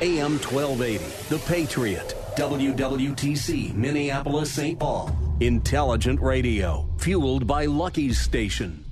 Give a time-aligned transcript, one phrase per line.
[0.00, 4.78] AM 1280, The Patriot, WWTC, Minneapolis, St.
[4.78, 5.14] Paul.
[5.40, 8.82] Intelligent radio, fueled by Lucky's Station.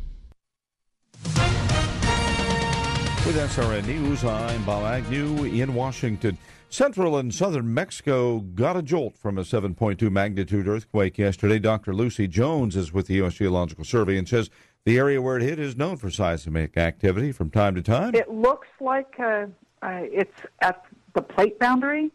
[3.25, 6.37] With SRN News, I'm Bob Agnew in Washington.
[6.69, 11.59] Central and southern Mexico got a jolt from a 7.2 magnitude earthquake yesterday.
[11.59, 11.95] Dr.
[11.95, 13.35] Lucy Jones is with the U.S.
[13.35, 14.51] Geological Survey and says
[14.85, 18.15] the area where it hit is known for seismic activity from time to time.
[18.15, 19.47] It looks like uh,
[19.83, 20.85] uh, it's at
[21.15, 22.11] the plate boundary.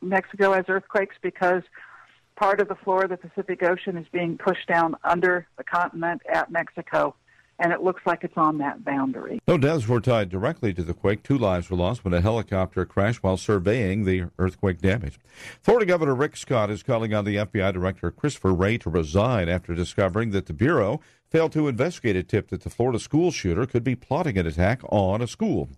[0.00, 1.62] Mexico has earthquakes because
[2.36, 6.22] part of the floor of the Pacific Ocean is being pushed down under the continent
[6.32, 7.14] at Mexico,
[7.58, 9.38] and it looks like it's on that boundary.
[9.46, 11.22] No deaths were tied directly to the quake.
[11.22, 15.18] Two lives were lost when a helicopter crashed while surveying the earthquake damage.
[15.60, 19.74] Florida Governor Rick Scott is calling on the FBI Director Christopher Wray to resign after
[19.74, 23.84] discovering that the Bureau failed to investigate a tip that the Florida school shooter could
[23.84, 25.68] be plotting an attack on a school.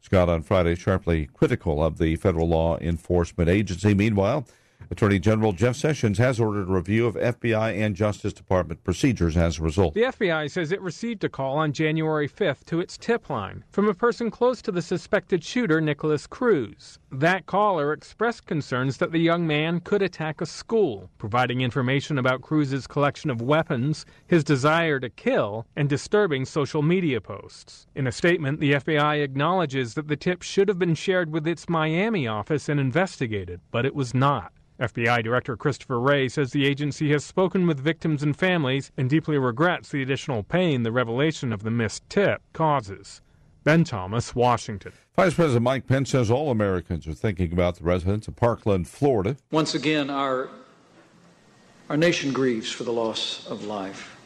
[0.00, 3.94] Scott on Friday sharply critical of the federal law enforcement agency.
[3.94, 4.46] Meanwhile,
[4.92, 9.58] Attorney General Jeff Sessions has ordered a review of FBI and Justice Department procedures as
[9.58, 9.94] a result.
[9.94, 13.88] The FBI says it received a call on January 5th to its tip line from
[13.88, 16.98] a person close to the suspected shooter, Nikolas Cruz.
[17.12, 22.42] That caller expressed concerns that the young man could attack a school, providing information about
[22.42, 27.86] Cruz's collection of weapons, his desire to kill, and disturbing social media posts.
[27.94, 31.68] In a statement, the FBI acknowledges that the tip should have been shared with its
[31.68, 34.52] Miami office and investigated, but it was not.
[34.80, 39.36] FBI Director Christopher Wray says the agency has spoken with victims and families and deeply
[39.36, 43.20] regrets the additional pain the revelation of the missed tip causes.
[43.62, 44.92] Ben Thomas, Washington.
[45.16, 49.36] Vice President Mike Pence says all Americans are thinking about the residents of Parkland, Florida.
[49.50, 50.48] Once again, our,
[51.90, 54.16] our nation grieves for the loss of life.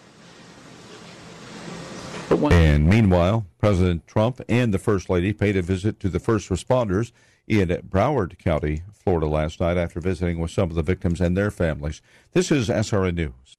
[2.30, 7.10] and meanwhile, President Trump and the First Lady paid a visit to the first responders
[7.46, 11.50] in Broward County, Florida, last night after visiting with some of the victims and their
[11.50, 12.00] families.
[12.32, 13.56] This is SRN News.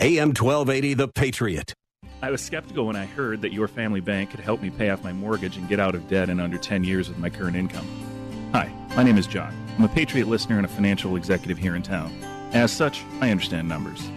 [0.00, 1.74] AM 1280, The Patriot.
[2.22, 5.04] I was skeptical when I heard that your family bank could help me pay off
[5.04, 7.86] my mortgage and get out of debt in under 10 years with my current income.
[8.52, 9.54] Hi, my name is John.
[9.76, 12.12] I'm a Patriot listener and a financial executive here in town.
[12.52, 14.08] As such, I understand numbers.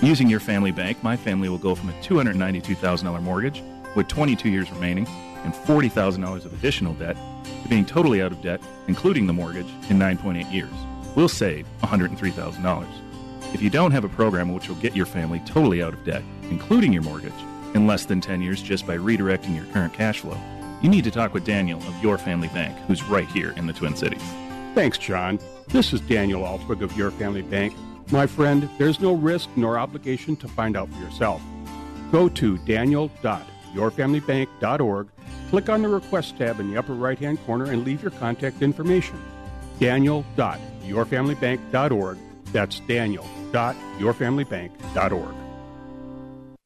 [0.00, 3.62] Using your family bank, my family will go from a $292,000 mortgage
[3.94, 5.06] with 22 years remaining
[5.44, 7.16] and $40,000 of additional debt
[7.62, 10.70] to being totally out of debt, including the mortgage, in 9.8 years.
[11.14, 12.86] We'll save $103,000.
[13.52, 16.22] If you don't have a program which will get your family totally out of debt,
[16.50, 17.32] including your mortgage,
[17.74, 20.38] in less than 10 years just by redirecting your current cash flow,
[20.82, 23.72] you need to talk with Daniel of Your Family Bank, who's right here in the
[23.72, 24.22] Twin Cities.
[24.74, 25.40] Thanks, John.
[25.68, 27.74] This is Daniel Altwig of Your Family Bank.
[28.10, 31.42] My friend, there's no risk nor obligation to find out for yourself.
[32.10, 35.08] Go to daniel.yourfamilybank.org
[35.50, 38.62] Click on the Request tab in the upper right hand corner and leave your contact
[38.62, 39.20] information.
[39.80, 42.18] Daniel.yourfamilybank.org.
[42.52, 45.34] That's Daniel.yourfamilybank.org.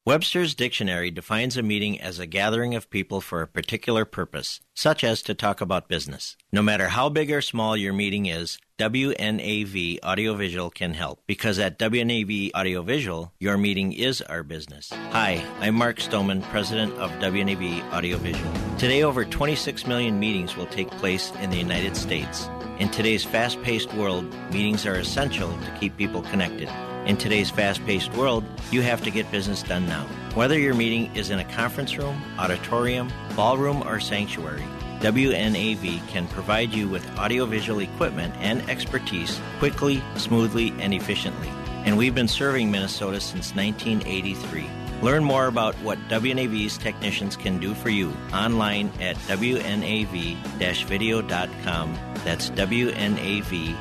[0.07, 5.03] Webster's Dictionary defines a meeting as a gathering of people for a particular purpose, such
[5.03, 6.37] as to talk about business.
[6.53, 11.79] No matter how big or small your meeting is, WNAV Audiovisual can help because at
[11.79, 14.91] WNAV Audiovisual, your meeting is our business.
[15.13, 18.53] Hi, I'm Mark Stoneman, president of WNAV Audiovisual.
[18.77, 22.49] Today, over 26 million meetings will take place in the United States.
[22.81, 26.69] In today's fast paced world, meetings are essential to keep people connected.
[27.07, 28.43] In today's fast paced world,
[28.73, 30.05] you have to get business done now.
[30.35, 34.65] Whether your meeting is in a conference room, auditorium, ballroom, or sanctuary,
[35.05, 41.51] WNAV can provide you with audiovisual equipment and expertise quickly, smoothly, and efficiently.
[41.85, 44.67] And we've been serving Minnesota since 1983.
[45.03, 51.99] Learn more about what WNAV's technicians can do for you online at WNAV video.com.
[52.25, 53.77] That's WNAV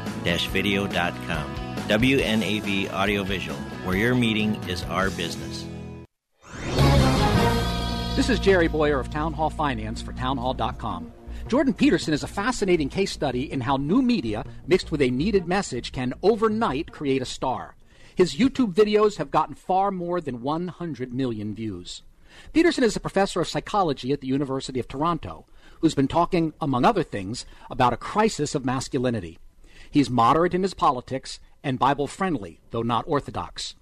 [0.51, 1.55] video.com.
[1.87, 5.65] WNAV Audiovisual, where your meeting is our business.
[8.15, 11.11] This is Jerry Boyer of Town Hall Finance for townhall.com.
[11.47, 15.47] Jordan Peterson is a fascinating case study in how new media mixed with a needed
[15.47, 17.75] message can overnight create a star.
[18.15, 22.03] His YouTube videos have gotten far more than 100 million views.
[22.53, 25.47] Peterson is a professor of psychology at the University of Toronto
[25.81, 29.39] who's been talking, among other things, about a crisis of masculinity.
[29.89, 33.73] He's moderate in his politics and Bible friendly, though not orthodox.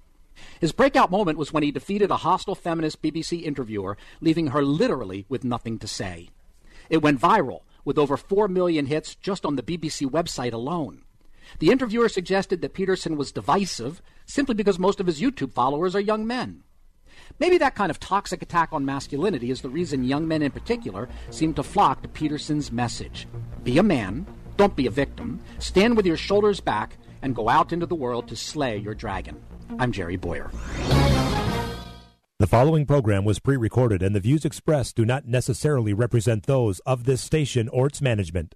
[0.60, 5.26] His breakout moment was when he defeated a hostile feminist BBC interviewer, leaving her literally
[5.30, 6.30] with nothing to say.
[6.90, 11.04] It went viral, with over 4 million hits just on the BBC website alone.
[11.60, 16.00] The interviewer suggested that Peterson was divisive simply because most of his YouTube followers are
[16.00, 16.64] young men.
[17.40, 21.10] Maybe that kind of toxic attack on masculinity is the reason young men in particular
[21.30, 23.28] seem to flock to Peterson's message.
[23.64, 24.26] Be a man,
[24.58, 28.28] don't be a victim, stand with your shoulders back, and go out into the world
[28.28, 29.42] to slay your dragon.
[29.80, 30.52] I'm Jerry Boyer.
[32.40, 36.80] The following program was pre recorded, and the views expressed do not necessarily represent those
[36.80, 38.56] of this station or its management.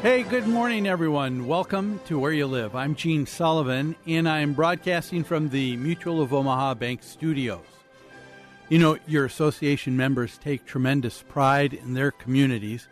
[0.00, 1.48] Hey, good morning, everyone.
[1.48, 2.76] Welcome to Where You Live.
[2.76, 7.64] I'm Gene Sullivan, and I'm broadcasting from the Mutual of Omaha Bank studios.
[8.68, 12.86] You know, your association members take tremendous pride in their communities,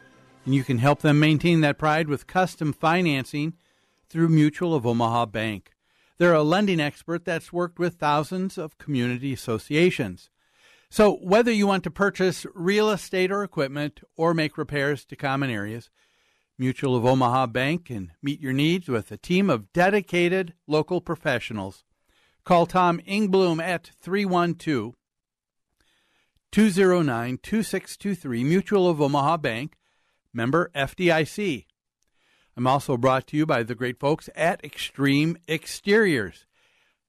[0.45, 3.53] and you can help them maintain that pride with custom financing
[4.09, 5.71] through Mutual of Omaha Bank.
[6.19, 10.29] They're a lending expert that's worked with thousands of community associations.
[10.91, 15.51] So, whether you want to purchase real estate or equipment or make repairs to common
[15.51, 15.89] areas,
[16.59, 21.85] Mutual of Omaha Bank can meet your needs with a team of dedicated local professionals.
[22.45, 24.95] Call Tom Ingbloom at 312
[26.53, 29.77] 209 2623, Mutual of Omaha Bank,
[30.33, 31.67] member FDIC.
[32.57, 36.47] I'm also brought to you by the great folks at Extreme Exteriors.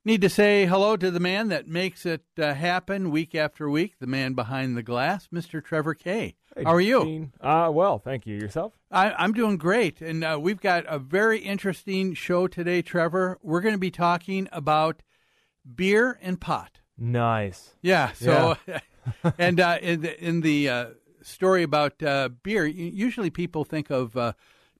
[0.03, 3.95] Need to say hello to the man that makes it uh, happen week after week,
[3.99, 5.63] the man behind the glass, Mr.
[5.63, 6.36] Trevor Kay.
[6.55, 7.03] Hey, How are you?
[7.03, 7.33] Gene.
[7.41, 8.35] Uh, well, thank you.
[8.35, 8.73] Yourself?
[8.89, 10.01] I, am doing great.
[10.01, 13.37] And uh, we've got a very interesting show today, Trevor.
[13.41, 15.03] We're going to be talking about
[15.75, 16.79] beer and pot.
[16.97, 17.75] Nice.
[17.81, 18.11] Yeah.
[18.13, 18.79] So, yeah.
[19.37, 20.85] and uh, in the, in the uh,
[21.21, 24.33] story about uh, beer, usually people think of uh,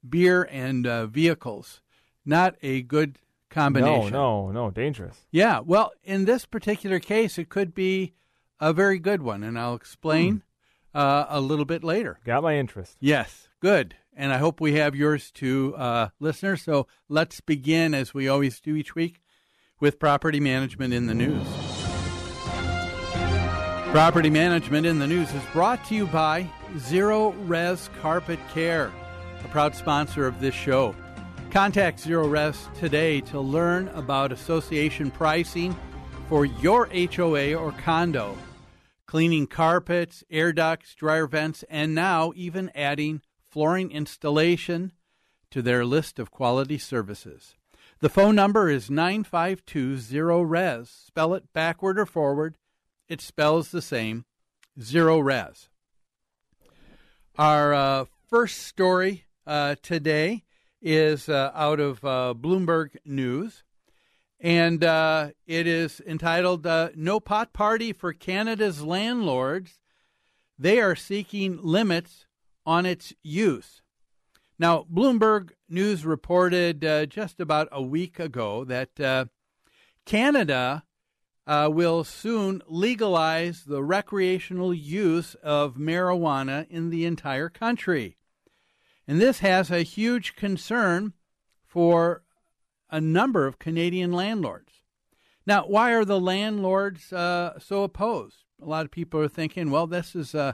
[0.08, 1.80] beer and vehicles.
[2.24, 3.18] Not a good
[3.50, 4.12] combination.
[4.12, 5.26] No, no, no, dangerous.
[5.30, 8.14] Yeah, well, in this particular case, it could be
[8.60, 10.38] a very good one, and I'll explain hmm.
[10.98, 12.18] Uh, a little bit later.
[12.24, 12.96] Got my interest.
[12.98, 13.94] Yes, good.
[14.16, 16.62] And I hope we have yours too, uh, listeners.
[16.62, 19.20] So let's begin, as we always do each week,
[19.78, 21.46] with property management in the news.
[23.92, 28.92] Property management in the news is brought to you by Zerorez Carpet Care,
[29.44, 30.96] a proud sponsor of this show.
[31.52, 35.76] Contact Zerorez today to learn about association pricing
[36.28, 38.36] for your HOA or condo,
[39.08, 44.92] cleaning carpets, air ducts, dryer vents, and now even adding flooring installation
[45.50, 47.56] to their list of quality services.
[48.00, 50.90] The phone number is 9520 res.
[50.90, 52.58] Spell it backward or forward.
[53.08, 54.26] It spells the same,
[54.78, 55.68] Zerorez.
[57.38, 60.44] Our uh, first story uh, today
[60.82, 63.64] is uh, out of uh, Bloomberg News,
[64.40, 69.78] and uh, it is entitled uh, No Pot Party for Canada's Landlords.
[70.58, 72.26] They are seeking limits
[72.64, 73.82] on its use.
[74.58, 79.26] Now, Bloomberg News reported uh, just about a week ago that uh,
[80.04, 80.84] Canada
[81.46, 88.18] will soon legalize the recreational use of marijuana in the entire country.
[89.06, 91.14] And this has a huge concern
[91.66, 92.22] for
[92.90, 94.72] a number of Canadian landlords.
[95.46, 98.44] Now, why are the landlords uh, so opposed?
[98.60, 100.52] A lot of people are thinking, well, this is, uh,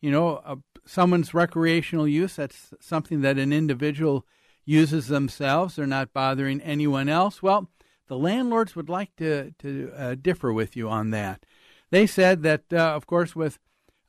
[0.00, 2.36] you know, a, someone's recreational use.
[2.36, 4.26] That's something that an individual
[4.64, 5.76] uses themselves.
[5.76, 7.42] They're not bothering anyone else.
[7.42, 7.70] Well,
[8.08, 11.46] the landlords would like to to uh, differ with you on that.
[11.90, 13.58] They said that, uh, of course, with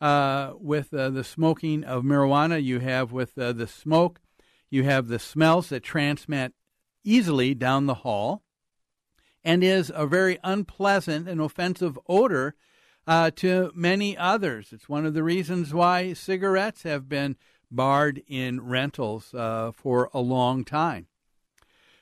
[0.02, 4.20] uh, with uh, the smoking of marijuana, you have with uh, the smoke,
[4.70, 6.54] you have the smells that transmit
[7.04, 8.44] easily down the hall
[9.44, 12.56] and is a very unpleasant and offensive odor
[13.06, 14.70] uh, to many others.
[14.72, 17.36] It's one of the reasons why cigarettes have been
[17.70, 21.08] barred in rentals uh, for a long time.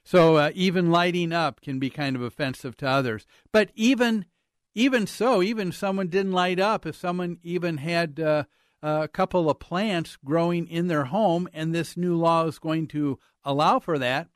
[0.03, 3.25] So uh, even lighting up can be kind of offensive to others.
[3.51, 4.25] But even
[4.73, 8.45] even so, even someone didn't light up, if someone even had uh,
[8.81, 13.19] a couple of plants growing in their home, and this new law is going to
[13.43, 14.29] allow for that,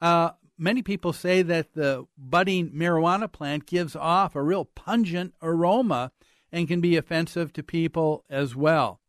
[0.00, 6.12] uh, many people say that the budding marijuana plant gives off a real pungent aroma
[6.52, 9.00] and can be offensive to people as well.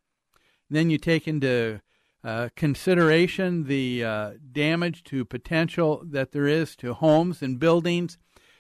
[0.70, 1.82] Then you take into
[2.24, 8.18] uh, consideration the uh, damage to potential that there is to homes and buildings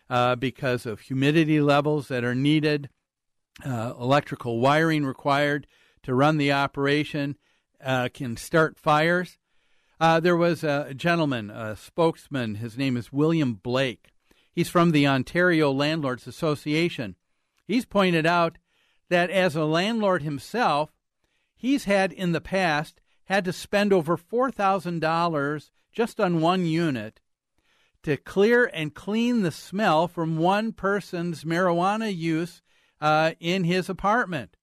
[0.08, 2.90] uh, because of humidity levels that are needed,
[3.66, 5.66] uh, electrical wiring required
[6.04, 7.36] to run the operation,
[7.84, 9.40] uh, can start fires.
[10.00, 14.12] Uh, there was a gentleman, a spokesman, his name is William Blake.
[14.52, 17.16] He's from the Ontario Landlords Association.
[17.66, 18.58] He's pointed out
[19.10, 20.92] that as a landlord himself,
[21.56, 27.22] he's had in the past had to spend over $4,000 just on one unit
[28.04, 32.62] to clear and clean the smell from one person's marijuana use
[33.02, 34.58] uh, in his apartment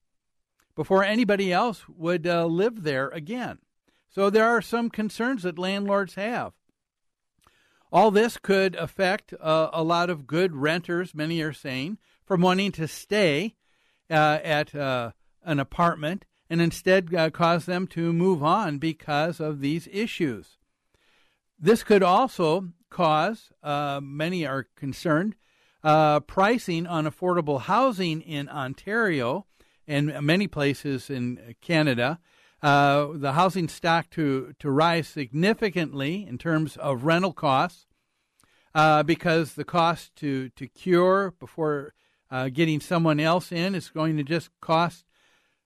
[0.77, 3.59] before anybody else would uh, live there again.
[4.15, 6.53] So there are some concerns that landlords have.
[7.91, 12.73] All this could affect uh, a lot of good renters, many are saying, from wanting
[12.73, 13.57] to stay
[14.11, 15.13] uh, at uh,
[15.45, 20.59] an apartment and instead uh, cause them to move on because of these issues.
[21.59, 25.35] This could also cause, uh, many are concerned,
[25.83, 29.47] uh, pricing on affordable housing in Ontario
[29.87, 32.21] and many places in Canada.
[32.63, 37.87] Uh, the housing stock to, to rise significantly in terms of rental costs
[38.73, 41.93] uh, because the cost to, to cure before
[42.31, 45.05] uh, getting someone else in is going to just cost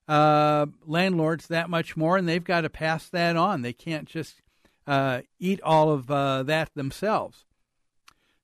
[0.09, 3.61] uh, landlords that much more, and they've got to pass that on.
[3.61, 4.41] They can't just
[4.87, 7.45] uh, eat all of uh, that themselves.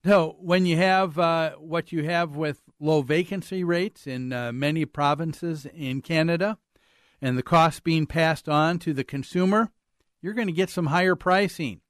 [0.05, 1.17] So, when you have
[1.61, 4.29] what you have with low vacancy rates in
[4.59, 6.59] many provinces in Canada,
[7.23, 9.71] and the cost being passed on to the consumer,
[10.21, 11.81] you're going to get some higher pricing.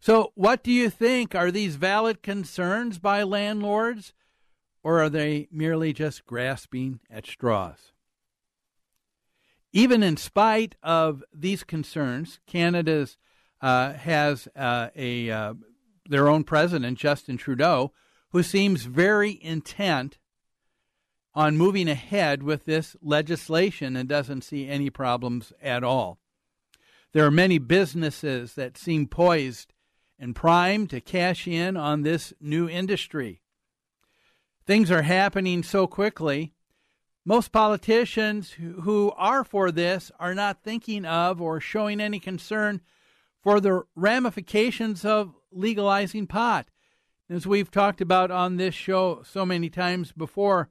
[0.00, 1.34] So, what do you think?
[1.34, 4.14] Are these valid concerns by landlords,
[4.82, 7.92] or are they merely just grasping at straws?
[9.72, 13.18] Even in spite of these concerns, Canada's
[13.60, 15.54] uh, has uh, a uh,
[16.08, 17.92] their own president, Justin Trudeau,
[18.30, 20.18] who seems very intent
[21.34, 26.18] on moving ahead with this legislation and doesn't see any problems at all.
[27.12, 29.72] There are many businesses that seem poised
[30.18, 33.40] and primed to cash in on this new industry.
[34.66, 36.54] Things are happening so quickly
[37.24, 42.80] most politicians who are for this are not thinking of or showing any concern
[43.42, 46.68] for the ramifications of legalizing pot.
[47.28, 50.70] As we've talked about on this show so many times before,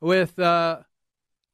[0.00, 0.80] with uh,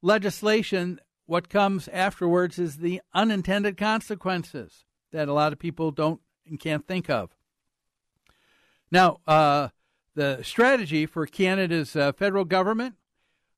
[0.02, 6.58] legislation, what comes afterwards is the unintended consequences that a lot of people don't and
[6.58, 7.30] can't think of.
[8.90, 9.68] Now, uh,
[10.14, 12.96] the strategy for Canada's uh, federal government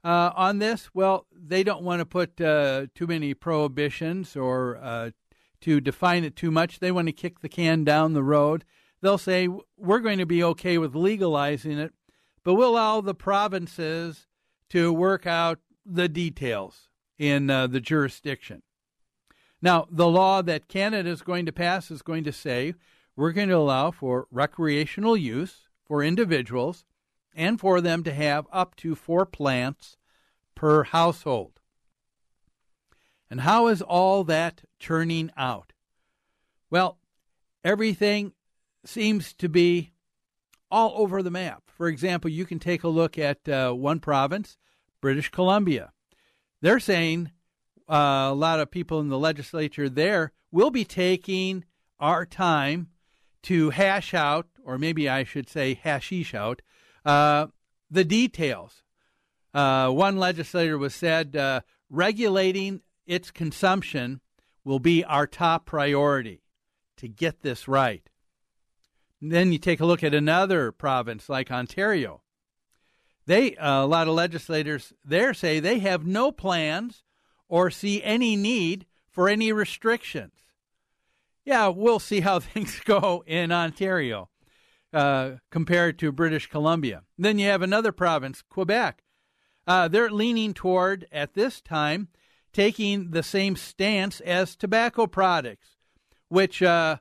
[0.04, 0.90] uh, on this?
[0.94, 5.10] Well, they don't want to put uh, too many prohibitions or uh,
[5.62, 6.78] to define it too much.
[6.78, 8.64] They want to kick the can down the road.
[9.00, 11.92] They'll say, we're going to be okay with legalizing it,
[12.42, 14.26] but we'll allow the provinces
[14.74, 18.60] to work out the details in uh, the jurisdiction.
[19.62, 22.74] Now, the law that Canada is going to pass is going to say
[23.14, 26.84] we're going to allow for recreational use for individuals
[27.32, 29.96] and for them to have up to four plants
[30.56, 31.60] per household.
[33.30, 35.72] And how is all that turning out?
[36.68, 36.98] Well,
[37.62, 38.32] everything
[38.84, 39.92] seems to be
[40.68, 41.63] all over the map.
[41.84, 44.56] For example, you can take a look at uh, one province,
[45.02, 45.92] British Columbia.
[46.62, 47.30] They're saying
[47.86, 51.66] uh, a lot of people in the legislature there will be taking
[52.00, 52.88] our time
[53.42, 56.62] to hash out, or maybe I should say hashish out,
[57.04, 57.48] uh,
[57.90, 58.82] the details.
[59.52, 61.60] Uh, one legislator was said uh,
[61.90, 64.22] regulating its consumption
[64.64, 66.40] will be our top priority
[66.96, 68.08] to get this right.
[69.20, 72.22] Then you take a look at another province like Ontario.
[73.26, 77.02] They uh, a lot of legislators there say they have no plans
[77.48, 80.32] or see any need for any restrictions.
[81.44, 84.28] Yeah, we'll see how things go in Ontario.
[84.94, 87.02] Uh, compared to British Columbia.
[87.18, 89.02] Then you have another province, Quebec.
[89.66, 92.06] Uh, they're leaning toward, at this time,
[92.52, 95.70] taking the same stance as tobacco products,
[96.28, 96.98] which uh,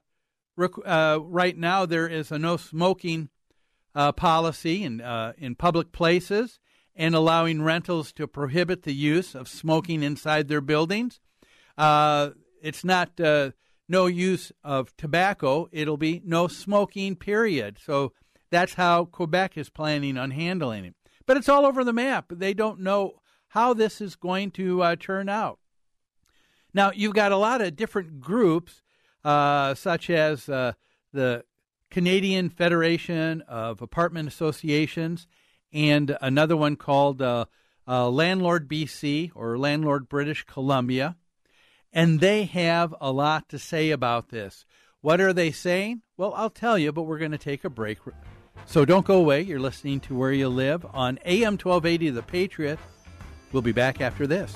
[0.57, 3.29] uh, right now there is a no smoking
[3.95, 6.59] uh, policy in uh, in public places
[6.95, 11.19] and allowing rentals to prohibit the use of smoking inside their buildings.
[11.77, 12.29] Uh,
[12.61, 13.51] it's not uh,
[13.89, 17.15] no use of tobacco; it'll be no smoking.
[17.15, 17.77] Period.
[17.83, 18.13] So
[18.51, 20.95] that's how Quebec is planning on handling it.
[21.25, 22.25] But it's all over the map.
[22.29, 25.59] They don't know how this is going to uh, turn out.
[26.73, 28.82] Now you've got a lot of different groups,
[29.23, 30.73] uh, such as uh,
[31.11, 31.43] the
[31.89, 35.27] Canadian Federation of Apartment Associations
[35.71, 37.45] and another one called uh,
[37.87, 41.15] uh, Landlord BC or Landlord British Columbia.
[41.91, 44.65] And they have a lot to say about this.
[45.01, 46.01] What are they saying?
[46.17, 47.99] Well, I'll tell you, but we're going to take a break.
[48.65, 49.41] So don't go away.
[49.41, 52.79] You're listening to Where You Live on AM 1280 The Patriot.
[53.51, 54.55] We'll be back after this.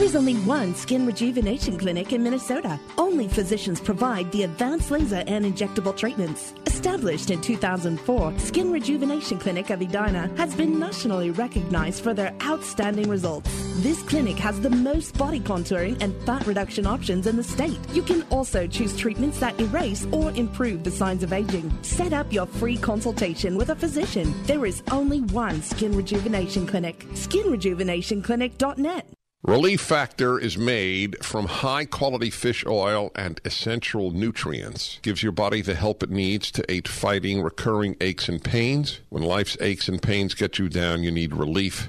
[0.00, 2.80] There is only one skin rejuvenation clinic in Minnesota.
[2.96, 6.54] Only physicians provide the advanced laser and injectable treatments.
[6.64, 13.10] Established in 2004, Skin Rejuvenation Clinic of Edina has been nationally recognized for their outstanding
[13.10, 13.50] results.
[13.82, 17.78] This clinic has the most body contouring and fat reduction options in the state.
[17.92, 21.70] You can also choose treatments that erase or improve the signs of aging.
[21.82, 24.32] Set up your free consultation with a physician.
[24.44, 27.00] There is only one Skin Rejuvenation Clinic.
[27.10, 29.06] SkinRejuvenationClinic.net.
[29.42, 34.98] Relief Factor is made from high quality fish oil and essential nutrients.
[35.00, 39.00] Gives your body the help it needs to aid fighting recurring aches and pains.
[39.08, 41.88] When life's aches and pains get you down, you need relief.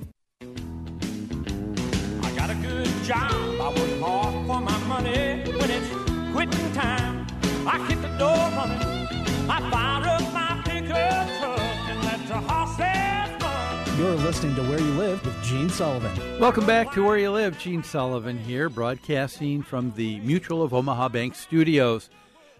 [3.11, 3.31] Job.
[3.59, 5.43] I work hard for my money.
[5.59, 5.89] When it's
[6.31, 7.27] quitting time,
[7.67, 9.07] I hit the door running.
[9.49, 13.99] I fire up my pickup truck and let the horses run.
[13.99, 16.39] You're listening to Where You Live with Gene Sullivan.
[16.39, 17.59] Welcome back to Where You Live.
[17.59, 22.09] Gene Sullivan here, broadcasting from the Mutual of Omaha Bank studios.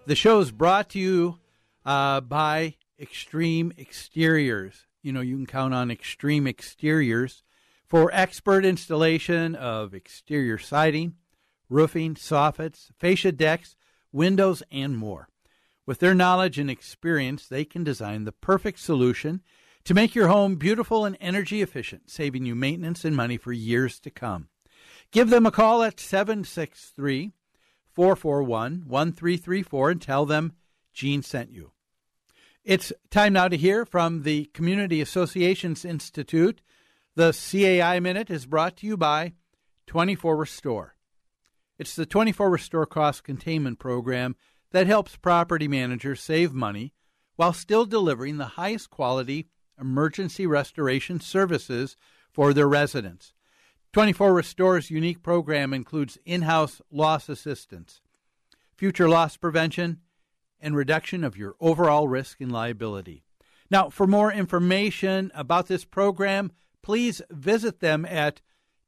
[0.06, 1.40] The show is brought to you
[1.86, 4.86] uh, by Extreme Exteriors.
[5.02, 7.42] You know, you can count on Extreme Exteriors
[7.92, 11.14] for expert installation of exterior siding,
[11.68, 13.76] roofing, soffits, fascia decks,
[14.14, 15.28] windows, and more.
[15.86, 19.42] With their knowledge and experience, they can design the perfect solution
[19.84, 24.00] to make your home beautiful and energy efficient, saving you maintenance and money for years
[24.00, 24.48] to come.
[25.12, 27.34] Give them a call at 763
[27.90, 30.54] 441 1334 and tell them
[30.94, 31.74] Gene sent you.
[32.64, 36.62] It's time now to hear from the Community Associations Institute
[37.14, 39.34] The CAI Minute is brought to you by
[39.88, 40.96] 24 Restore.
[41.78, 44.38] It's the 24 Restore cost containment program
[44.72, 46.94] that helps property managers save money
[47.36, 51.98] while still delivering the highest quality emergency restoration services
[52.32, 53.34] for their residents.
[53.92, 58.00] 24 Restore's unique program includes in house loss assistance,
[58.78, 60.00] future loss prevention,
[60.62, 63.26] and reduction of your overall risk and liability.
[63.70, 68.42] Now, for more information about this program, please visit them at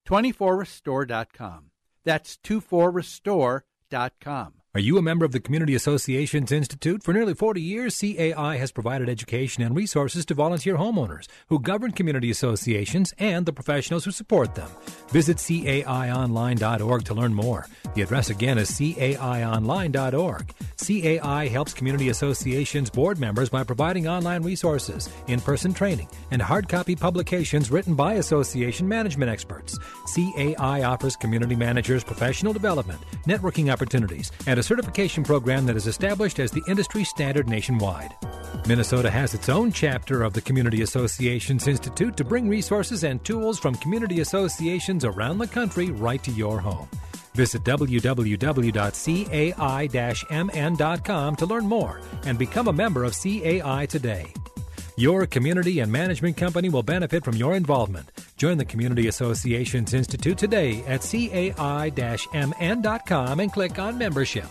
[0.05, 1.71] 24restore.com.
[2.03, 4.53] That's 24restore.com.
[4.75, 7.03] Are you a member of the Community Associations Institute?
[7.03, 11.91] For nearly 40 years, CAI has provided education and resources to volunteer homeowners who govern
[11.91, 14.71] community associations and the professionals who support them.
[15.09, 17.67] Visit CAIonline.org to learn more.
[17.93, 20.53] The address again is CAIonline.org.
[20.83, 26.67] CAI helps community associations board members by providing online resources, in person training, and hard
[26.67, 29.77] copy publications written by association management experts.
[30.15, 36.39] CAI offers community managers professional development, networking opportunities, and a certification program that is established
[36.39, 38.15] as the industry standard nationwide.
[38.65, 43.59] Minnesota has its own chapter of the Community Associations Institute to bring resources and tools
[43.59, 46.87] from community associations around the country right to your home.
[47.33, 48.15] Visit www.cai-mn.com
[51.35, 54.31] to learn more and become a member of CAI today.
[54.95, 58.11] Your community and management company will benefit from your involvement.
[58.37, 61.49] Join the Community Associations Institute today at cai-mn.com
[63.39, 64.45] and click on membership.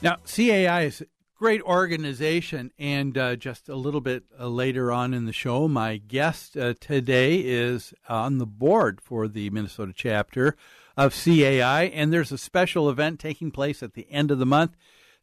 [0.00, 1.06] Now, CAI is a
[1.38, 5.98] great organization, and uh, just a little bit uh, later on in the show, my
[5.98, 10.56] guest uh, today is on the board for the Minnesota chapter
[10.96, 14.74] of CAI, and there's a special event taking place at the end of the month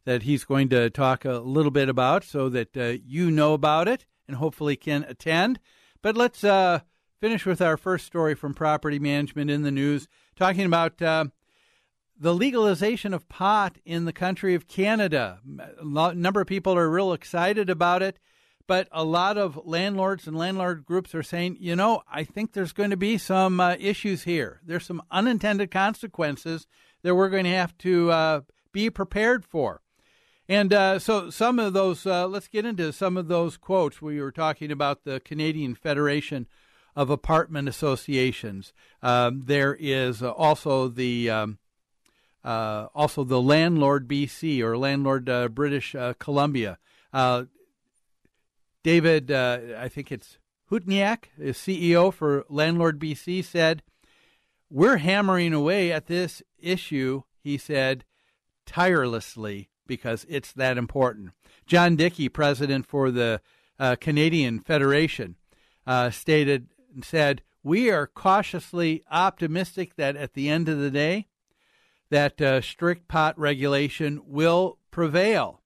[0.04, 3.88] that he's going to talk a little bit about so that uh, you know about
[3.88, 5.58] it and hopefully can attend.
[6.02, 6.80] But let's uh,
[7.20, 11.24] finish with our first story from Property Management in the News, talking about uh,
[12.16, 15.40] the legalization of pot in the country of Canada.
[15.80, 18.20] A number of people are real excited about it,
[18.68, 22.72] but a lot of landlords and landlord groups are saying, you know, I think there's
[22.72, 24.60] going to be some uh, issues here.
[24.64, 26.68] There's some unintended consequences
[27.02, 28.40] that we're going to have to uh,
[28.70, 29.82] be prepared for.
[30.50, 34.02] And uh, so, some of those, uh, let's get into some of those quotes.
[34.02, 36.48] We were talking about the Canadian Federation
[36.96, 38.72] of Apartment Associations.
[39.00, 41.58] Um, there is also the um,
[42.42, 46.78] uh, also the Landlord BC or Landlord uh, British uh, Columbia.
[47.12, 47.44] Uh,
[48.82, 53.84] David, I think it's Hutniak, is CEO for Landlord BC, said,
[54.68, 58.04] "We're hammering away at this issue." He said,
[58.66, 61.32] tirelessly because it's that important.
[61.66, 63.40] John Dickey, president for the
[63.76, 65.34] uh, Canadian Federation,
[65.84, 71.26] uh, stated and said, "We are cautiously optimistic that at the end of the day,
[72.08, 75.60] that uh, strict pot regulation will prevail."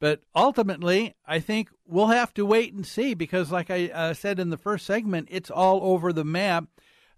[0.00, 4.40] But ultimately, I think we'll have to wait and see because, like I uh, said
[4.40, 6.64] in the first segment, it's all over the map.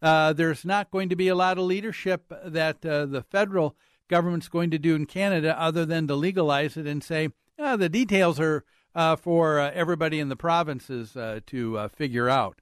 [0.02, 3.76] Uh, there's not going to be a lot of leadership that uh, the federal
[4.10, 7.88] government's going to do in Canada other than to legalize it and say oh, the
[7.88, 12.60] details are uh, for uh, everybody in the provinces uh, to uh, figure out.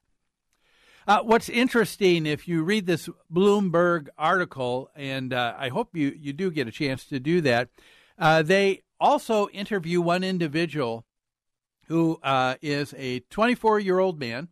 [1.07, 6.51] Uh, what's interesting, if you read this Bloomberg article, and I hope you, you do
[6.51, 7.69] get a chance to do that,
[8.19, 11.05] they also interview one individual
[11.87, 12.19] who
[12.61, 14.49] is a 24 year old man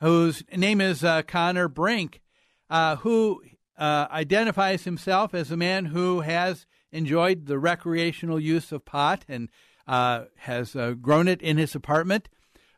[0.00, 2.20] whose name is Connor Brink,
[2.70, 3.42] who
[3.78, 9.48] uh, identifies himself as a man who has enjoyed the recreational use of pot and
[9.86, 12.28] uh, has uh, grown it in his apartment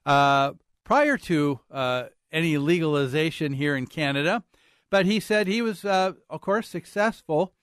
[0.07, 0.53] uh,
[0.85, 4.45] prior to uh, any legalization here in Canada.
[4.91, 7.55] But he said he was, of course, successful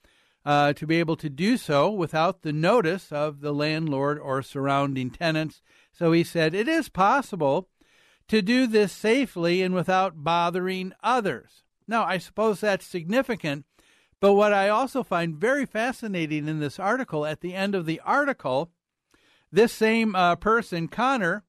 [0.46, 5.62] to be able to do so without the notice of the landlord or surrounding tenants.
[5.92, 7.68] So he said it is possible
[8.30, 11.64] to do this safely and without bothering others.
[11.88, 13.66] Now, I suppose that's significant,
[14.20, 18.00] but what I also find very fascinating in this article, at the end of the
[18.02, 18.72] article,
[19.52, 21.44] this same uh, person, Connor,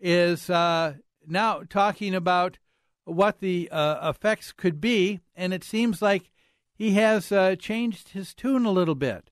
[0.00, 0.94] is uh,
[1.26, 2.58] now talking about
[3.04, 6.30] what the uh, effects could be, and it seems like
[6.74, 9.30] he has uh, changed his tune a little bit.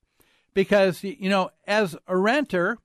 [0.54, 2.78] Because, you know, as a renter,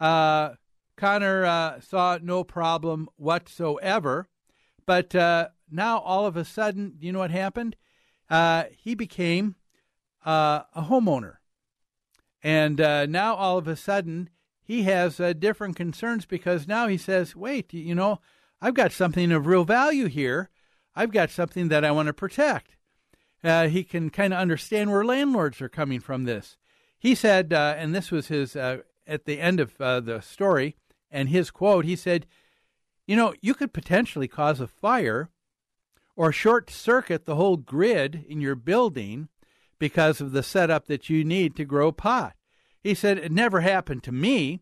[0.00, 0.54] uh,
[0.96, 4.26] Connor uh, saw no problem whatsoever,
[4.84, 5.14] but
[5.70, 7.76] now all of a sudden, you know what happened?
[8.30, 9.56] Uh, he became
[10.24, 11.36] uh, a homeowner.
[12.42, 14.30] And uh, now all of a sudden,
[14.62, 18.20] he has uh, different concerns because now he says, wait, you know,
[18.60, 20.50] I've got something of real value here.
[20.94, 22.76] I've got something that I want to protect.
[23.42, 26.56] Uh, he can kind of understand where landlords are coming from this.
[26.98, 28.84] He said, uh, and this was his at
[29.24, 30.76] the end of the story,
[31.10, 31.84] and his quote.
[31.84, 32.26] He said,
[33.06, 35.30] "You know, you could potentially cause a fire
[36.18, 39.28] or short circuit the whole grid in your building
[39.78, 42.34] because of the setup that you need to grow pot."
[42.82, 44.60] He said it never happened to me,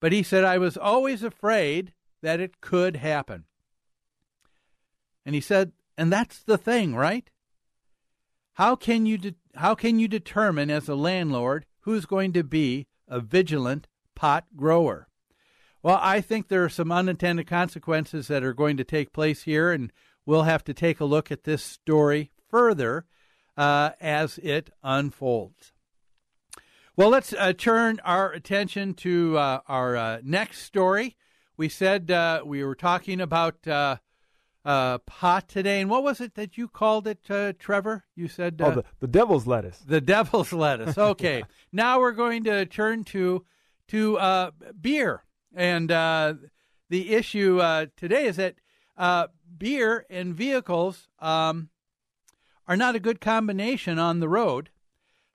[0.00, 3.44] but he said I was always afraid that it could happen.
[5.24, 7.28] And he said, and that's the thing, right?
[8.54, 12.86] How can you de- how can you determine as a landlord who's going to be
[13.06, 15.08] a vigilant pot grower?
[15.82, 19.70] Well, I think there are some unintended consequences that are going to take place here,
[19.70, 19.92] and
[20.28, 23.06] we'll have to take a look at this story further
[23.56, 25.72] uh, as it unfolds.
[26.96, 31.16] Well, let's uh, turn our attention to uh, our uh, next story.
[31.56, 33.96] We said uh, we were talking about uh,
[34.66, 37.24] uh, pot today, and what was it that you called it,
[37.58, 38.04] Trevor?
[38.14, 39.78] You said oh, the, the devil's lettuce.
[39.78, 40.98] The devil's lettuce.
[40.98, 43.46] Okay, now we're going to turn to
[43.88, 47.60] to beer, and the issue
[47.96, 48.56] today is that
[49.58, 51.70] beer and vehicles um,
[52.66, 54.70] are not a good combination on the road,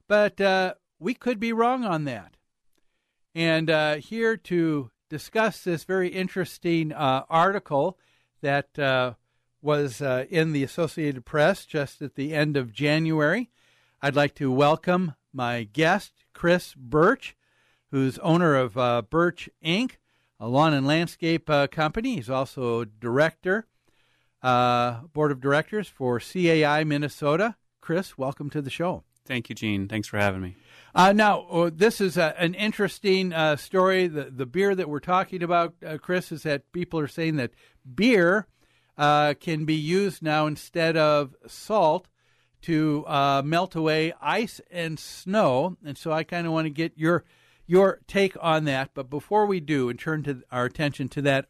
[0.08, 0.40] but
[1.00, 2.38] we could be wrong on that.
[3.36, 7.98] And uh, here to discuss this very interesting uh, article
[8.42, 9.14] that uh,
[9.62, 13.50] was uh, in the Associated Press just at the end of January,
[14.02, 17.36] I'd like to welcome my guest, Chris Birch,
[17.92, 19.94] who's owner of uh, Birch Inc.,
[20.40, 22.16] a lawn and landscape uh, company.
[22.16, 23.68] He's also director,
[24.42, 27.56] board of directors for CAI Minnesota.
[27.82, 29.04] Chris, welcome to the show.
[29.26, 29.88] Thank you, Gene.
[29.88, 30.56] Thanks for having me.
[30.96, 34.08] Uh, now, uh, this is a, an interesting uh, story.
[34.08, 37.52] The, the beer that we're talking about, uh, Chris, is that people are saying that
[37.96, 38.48] beer
[38.98, 42.10] uh, can be used now instead of salt
[42.64, 45.78] to uh, melt away ice and snow.
[45.86, 47.24] And so I kind of want to get your
[47.66, 48.92] your take on that.
[48.94, 51.48] But before we do, and turn to our attention to that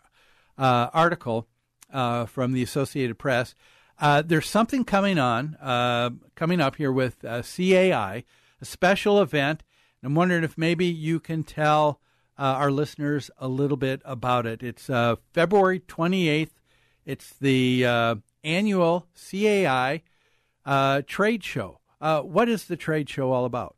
[0.57, 1.47] article
[1.91, 3.55] from the Associated Press,
[3.99, 5.57] there's something coming on
[6.35, 8.23] coming up here with CAI
[8.63, 9.61] a special event.
[10.01, 11.99] And I'm wondering if maybe you can tell
[12.39, 14.63] uh, our listeners a little bit about it.
[14.63, 16.51] It's uh, February 28th.
[17.05, 20.01] It's the uh, annual CAI
[20.65, 21.79] uh, trade show.
[21.99, 23.75] Uh, what is the trade show all about?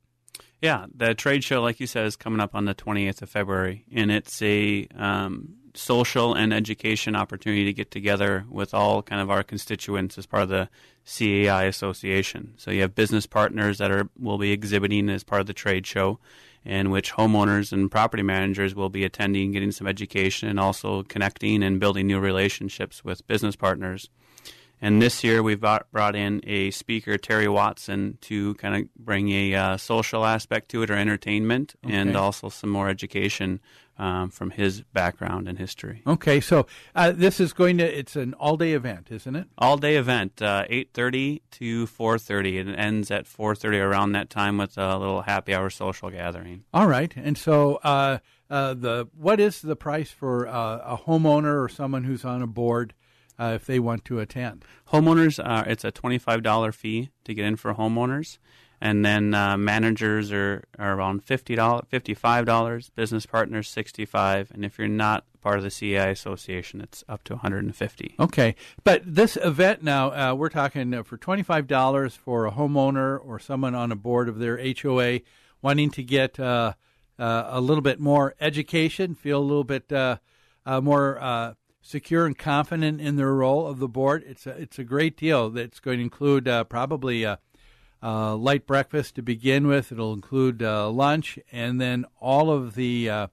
[0.65, 3.85] Yeah, the trade show, like you said, is coming up on the 28th of February,
[3.93, 9.29] and it's a um, social and education opportunity to get together with all kind of
[9.29, 10.67] our constituents as part of the
[11.05, 12.55] CAI Association.
[12.57, 15.85] So you have business partners that are will be exhibiting as part of the trade
[15.85, 16.17] show,
[16.63, 21.61] in which homeowners and property managers will be attending, getting some education, and also connecting
[21.61, 24.09] and building new relationships with business partners.
[24.85, 29.55] And this year we've brought in a speaker, Terry Watson, to kind of bring a
[29.55, 31.95] uh, social aspect to it or entertainment, okay.
[31.95, 33.61] and also some more education
[33.97, 36.03] um, from his background and history.
[36.05, 39.47] Okay, so uh, this is going to, it's an all day event, isn't it?
[39.57, 42.67] All day event, uh, 8.30 to 4.30.
[42.67, 46.63] It ends at 4.30 around that time with a little happy hour social gathering.
[46.71, 48.19] All right, and so uh,
[48.51, 52.47] uh the what is the price for uh, a homeowner or someone who's on a
[52.47, 52.93] board?
[53.39, 54.63] Uh, if they want to attend.
[54.91, 58.37] Homeowners, uh, it's a twenty-five dollar fee to get in for homeowners,
[58.79, 62.89] and then uh, managers are, are around fifty dollars, fifty-five dollars.
[62.91, 67.33] Business partners, sixty-five, and if you're not part of the CAI Association, it's up to
[67.33, 68.15] one hundred and fifty.
[68.19, 73.19] Okay, but this event now, uh, we're talking uh, for twenty-five dollars for a homeowner
[73.23, 75.21] or someone on a board of their HOA
[75.61, 76.73] wanting to get uh,
[77.17, 79.91] a little bit more education, feel a little bit
[80.81, 84.23] more secure and confident in their role of the board.
[84.25, 85.51] It's a, it's a great deal.
[85.51, 87.37] That's going to include uh, probably a,
[88.01, 89.91] a, light breakfast to begin with.
[89.91, 93.27] It'll include uh, lunch and then all of the uh,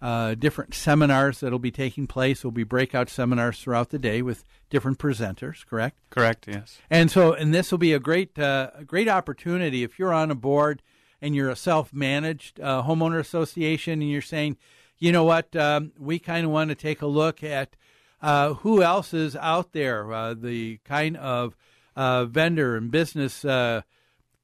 [0.00, 2.44] uh different seminars that'll be taking place.
[2.44, 5.64] Will be breakout seminars throughout the day with different presenters.
[5.64, 5.96] Correct.
[6.10, 6.46] Correct.
[6.48, 6.78] Yes.
[6.90, 10.30] And so, and this will be a great uh, a great opportunity if you're on
[10.32, 10.82] a board
[11.20, 14.56] and you're a self-managed uh, homeowner association and you're saying
[14.98, 15.54] you know what?
[15.54, 17.76] Um, we kind of want to take a look at
[18.20, 21.56] uh, who else is out there, uh, the kind of
[21.94, 23.82] uh, vendor and business uh,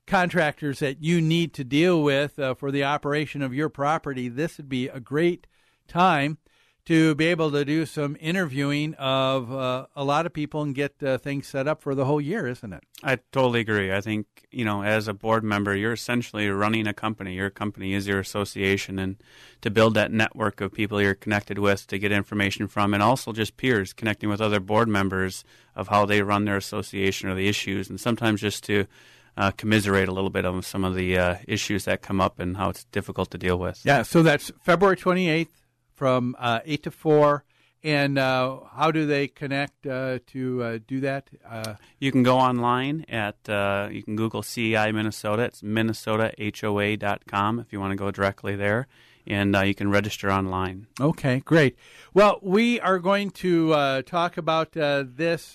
[0.06, 4.28] contractors that you need to deal with uh, for the operation of your property.
[4.28, 5.46] This would be a great
[5.88, 6.38] time
[6.86, 11.02] to be able to do some interviewing of uh, a lot of people and get
[11.02, 12.82] uh, things set up for the whole year, isn't it?
[13.02, 13.92] I totally agree.
[13.92, 17.34] I think, you know, as a board member, you're essentially running a company.
[17.34, 18.98] Your company is your association.
[18.98, 19.16] And
[19.62, 23.32] to build that network of people you're connected with to get information from, and also
[23.32, 25.42] just peers connecting with other board members
[25.74, 28.86] of how they run their association or the issues, and sometimes just to
[29.38, 32.58] uh, commiserate a little bit of some of the uh, issues that come up and
[32.58, 33.80] how it's difficult to deal with.
[33.84, 35.48] Yeah, so that's February 28th
[35.94, 37.44] from uh, 8 to 4.
[37.83, 41.28] And uh, how do they connect uh, to uh, do that?
[41.46, 45.42] Uh, you can go online at, uh, you can Google CAI Minnesota.
[45.42, 48.87] It's minnesotahoa.com if you want to go directly there.
[49.26, 50.87] And uh, you can register online.
[50.98, 51.76] Okay, great.
[52.14, 55.54] Well, we are going to talk about this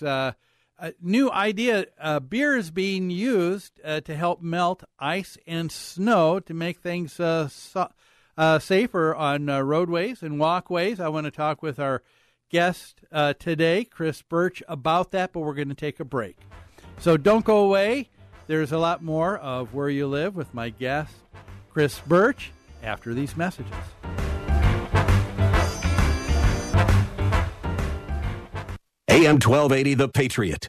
[1.00, 1.86] new idea.
[2.28, 7.48] beer is being used to help melt ice and snow to make things so-
[8.40, 10.98] uh, safer on uh, roadways and walkways.
[10.98, 12.02] I want to talk with our
[12.48, 16.38] guest uh, today, Chris Birch, about that, but we're going to take a break.
[16.98, 18.08] So don't go away.
[18.46, 21.12] There's a lot more of Where You Live with my guest,
[21.68, 22.50] Chris Birch,
[22.82, 23.74] after these messages.
[29.10, 30.68] AM 1280, The Patriot.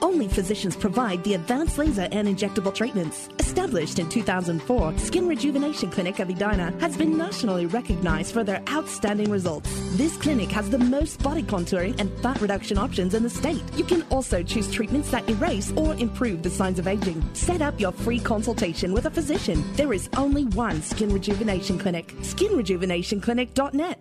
[0.00, 3.28] Only physicians provide the advanced laser and injectable treatments.
[3.38, 9.30] Established in 2004, Skin Rejuvenation Clinic of Edina has been nationally recognized for their outstanding
[9.30, 9.70] results.
[9.96, 13.62] This clinic has the most body contouring and fat reduction options in the state.
[13.76, 17.22] You can also choose treatments that erase or improve the signs of aging.
[17.34, 19.64] Set up your free consultation with a physician.
[19.76, 22.08] There is only one Skin Rejuvenation Clinic.
[22.22, 23.98] SkinRejuvenationClinic.net.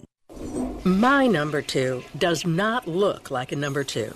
[0.83, 4.15] My number two does not look like a number two.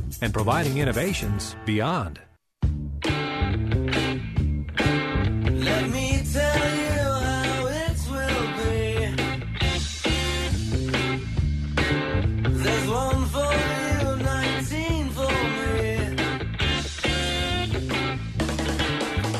[0.21, 2.21] and providing innovations beyond.
[5.43, 8.79] Let me tell you how it will be.
[12.49, 16.15] There's one for you, 19 for me.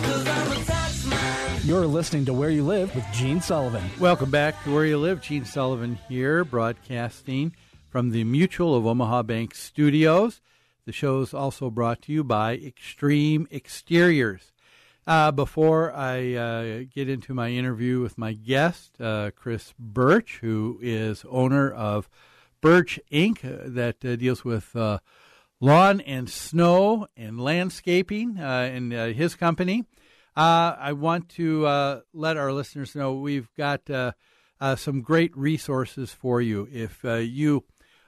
[0.04, 1.62] 'Cause I'm a tax man.
[1.64, 3.84] You're listening to Where You Live with Gene Sullivan.
[4.00, 5.22] Welcome back to Where You Live.
[5.22, 7.56] Gene Sullivan here, broadcasting
[7.90, 10.42] from the Mutual of Omaha Bank studios.
[10.86, 14.52] The show is also brought to you by Extreme Exteriors.
[15.06, 20.80] Uh, before I uh, get into my interview with my guest, uh, Chris Birch, who
[20.82, 22.10] is owner of
[22.62, 24.98] Birch Inc., uh, that uh, deals with uh,
[25.60, 29.86] lawn and snow and landscaping in his company.
[30.36, 33.82] I want to let our listeners know we've got
[34.78, 36.68] some great resources for you.
[36.72, 37.66] If you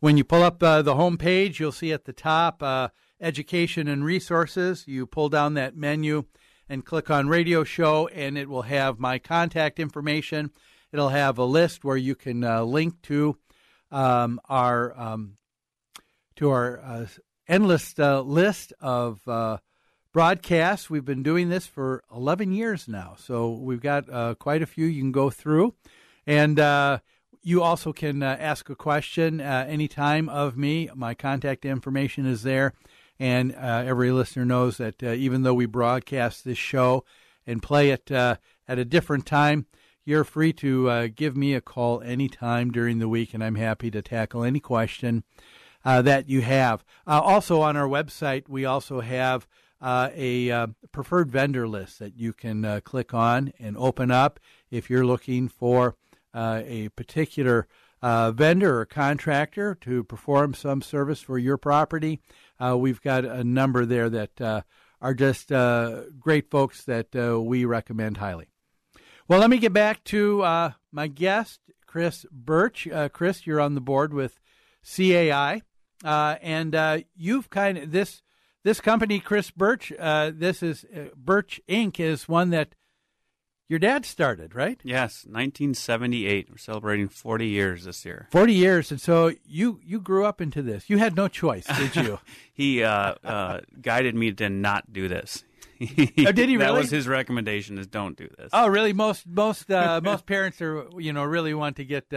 [0.00, 2.88] When you pull up uh, the home page, you'll see at the top uh,
[3.20, 4.84] education and resources.
[4.86, 6.24] You pull down that menu
[6.68, 10.50] and click on radio show, and it will have my contact information.
[10.92, 13.38] It'll have a list where you can uh, link to
[13.90, 15.38] um, our um,
[16.36, 17.06] to our uh,
[17.48, 19.58] endless uh, list of uh,
[20.12, 20.88] broadcasts.
[20.88, 24.86] We've been doing this for 11 years now, so we've got uh, quite a few
[24.86, 25.74] you can go through.
[26.26, 26.98] And uh,
[27.42, 30.88] you also can uh, ask a question uh, anytime of me.
[30.94, 32.72] My contact information is there.
[33.20, 37.04] And every listener knows that even though we broadcast this show
[37.46, 39.66] and play it at a different time,
[40.04, 44.02] you're free to give me a call anytime during the week, and I'm happy to
[44.02, 45.22] tackle any question
[45.84, 46.84] that you have.
[47.06, 49.46] also, on our website, we also have
[49.84, 54.40] uh, a uh, preferred vendor list that you can uh, click on and open up
[54.70, 55.94] if you're looking for
[56.32, 57.68] uh, a particular
[58.00, 62.18] uh, vendor or contractor to perform some service for your property.
[62.58, 64.64] Uh, we've got a number there that
[65.02, 65.48] are just
[66.18, 67.14] great folks that
[67.44, 68.48] we recommend highly.
[69.28, 72.88] Well, let me get back to my guest, Chris Birch.
[73.12, 74.40] Chris, you're on the board with
[74.82, 75.60] CAI,
[76.04, 78.22] and you've kind of this
[78.64, 82.00] this company, Chris Birch, uh, this is uh, Birch Inc.
[82.00, 82.74] is one that
[83.68, 84.80] your dad started, right?
[84.82, 86.48] Yes, 1978.
[86.50, 88.26] We're celebrating 40 years this year.
[88.30, 90.88] 40 years, and so you you grew up into this.
[90.88, 92.18] You had no choice, did you?
[92.54, 95.44] he uh, uh, guided me to not do this.
[95.80, 96.56] oh, did he?
[96.56, 96.56] Really?
[96.58, 98.50] That was his recommendation: is don't do this.
[98.52, 98.92] Oh, really?
[98.92, 102.12] Most most uh, most parents are you know really want to get.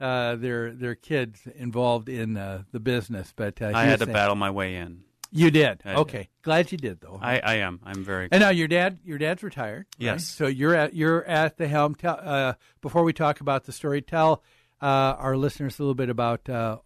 [0.00, 4.14] Uh, uh, their their kids involved in uh, the business, but I had to saying,
[4.14, 5.02] battle my way in.
[5.32, 5.82] You did.
[5.84, 6.18] I okay.
[6.18, 6.28] Did.
[6.42, 7.18] Glad you did though.
[7.22, 7.80] I, I am.
[7.84, 8.28] I'm very.
[8.30, 9.86] And now your dad, your dad's retired.
[9.98, 10.06] Right?
[10.06, 10.26] Yes.
[10.26, 11.94] So you're at you're at the helm.
[11.94, 14.42] Tell, uh, before we talk about the story, tell
[14.82, 16.78] uh, our listeners a little bit about uh,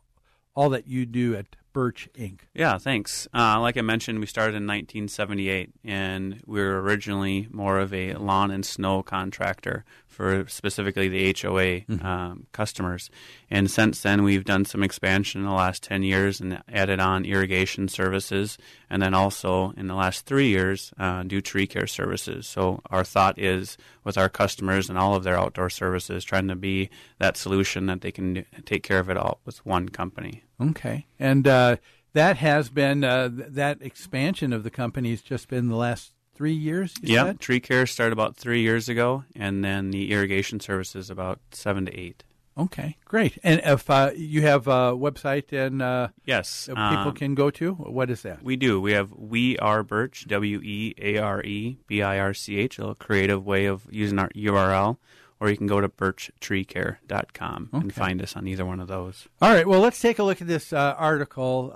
[0.55, 2.41] all that you do at Birch Inc.
[2.55, 3.27] Yeah, thanks.
[3.35, 8.15] Uh, like I mentioned, we started in 1978, and we were originally more of a
[8.15, 9.85] lawn and snow contractor
[10.15, 12.07] for specifically the HOA mm-hmm.
[12.07, 13.11] um, customers.
[13.51, 17.25] And since then, we've done some expansion in the last 10 years and added on
[17.25, 18.57] irrigation services,
[18.89, 22.47] and then also in the last three years, uh, do tree care services.
[22.47, 26.57] So our thought is with our customers and all of their outdoor services, trying to
[26.57, 30.45] be that solution that they can take care of it all with one company.
[30.61, 31.77] Okay, and uh,
[32.13, 36.53] that has been uh, that expansion of the company has just been the last three
[36.53, 36.95] years.
[37.03, 37.41] yeah, said?
[37.41, 41.99] tree care started about three years ago, and then the irrigation services about seven to
[41.99, 42.25] eight.
[42.57, 43.37] Okay, great.
[43.43, 47.73] And if uh, you have a website and uh, yes, people um, can go to,
[47.75, 48.45] what is that?
[48.45, 48.81] We do.
[48.81, 52.79] We have We Are Birch, W E A R E B I R C H,
[52.79, 54.99] a little creative way of using our URL
[55.41, 57.83] or you can go to birchtreecare.com okay.
[57.83, 59.29] and find us on either one of those.
[59.43, 59.67] All right.
[59.67, 61.73] Well, let's take a look at this uh, article,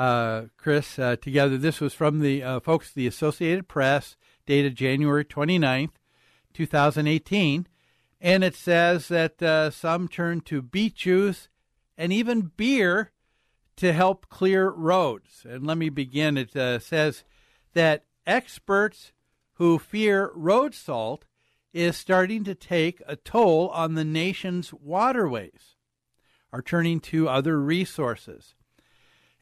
[0.00, 1.58] uh, uh, Chris, uh, together.
[1.58, 5.90] This was from the uh, folks, the Associated Press, dated January 29th,
[6.54, 7.66] 2018.
[8.18, 11.50] And it says that uh, some turn to beet juice
[11.98, 13.12] and even beer
[13.76, 15.44] to help clear roads.
[15.46, 16.38] And let me begin.
[16.38, 17.24] It says
[17.74, 19.12] that experts
[19.54, 21.26] who fear road salt
[21.74, 25.76] is starting to take a toll on the nation's waterways,
[26.52, 28.54] are turning to other resources.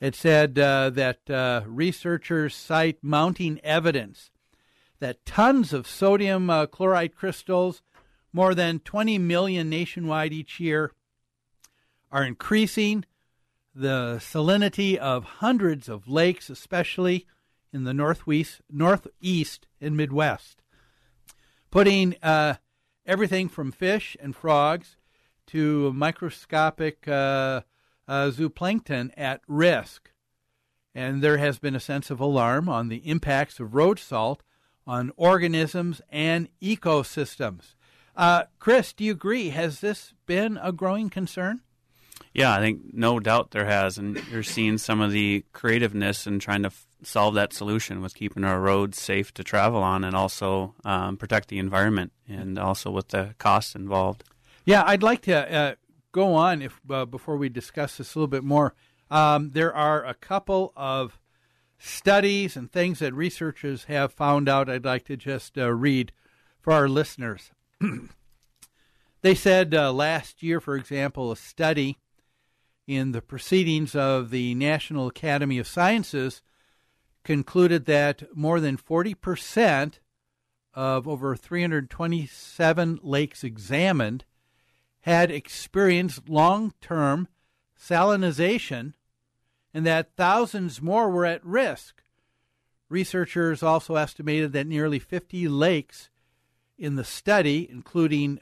[0.00, 4.30] It said uh, that uh, researchers cite mounting evidence
[5.00, 7.82] that tons of sodium uh, chloride crystals,
[8.32, 10.92] more than 20 million nationwide each year,
[12.10, 13.04] are increasing
[13.74, 17.26] the salinity of hundreds of lakes, especially
[17.72, 20.62] in the northwest, northeast and Midwest.
[21.70, 22.54] Putting uh,
[23.06, 24.96] everything from fish and frogs
[25.48, 27.06] to microscopic
[28.08, 30.10] uh, zooplankton at risk.
[30.94, 34.42] And there has been a sense of alarm on the impacts of road salt
[34.86, 37.74] on organisms and ecosystems.
[38.16, 39.50] Uh, Chris, do you agree?
[39.50, 41.60] Has this been a growing concern?
[42.34, 46.40] Yeah, I think no doubt there has, and you're seeing some of the creativeness in
[46.40, 46.70] trying to
[47.02, 51.48] solve that solution with keeping our roads safe to travel on and also um, protect
[51.48, 54.24] the environment and also with the costs involved.
[54.64, 55.74] Yeah, I'd like to uh,
[56.12, 58.74] go on if uh, before we discuss this a little bit more.
[59.10, 61.18] Um, there are a couple of
[61.78, 64.68] studies and things that researchers have found out.
[64.68, 66.12] I'd like to just uh, read
[66.60, 67.50] for our listeners.
[69.22, 71.98] they said uh, last year, for example, a study
[72.86, 76.42] in the proceedings of the National Academy of Sciences
[77.22, 79.98] concluded that more than 40%
[80.74, 84.24] of over 327 lakes examined
[85.08, 87.28] had experienced long term
[87.78, 88.94] salinization
[89.72, 92.02] and that thousands more were at risk.
[92.88, 96.10] Researchers also estimated that nearly 50 lakes
[96.76, 98.40] in the study, including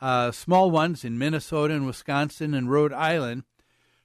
[0.00, 3.44] uh, small ones in Minnesota and Wisconsin and Rhode Island,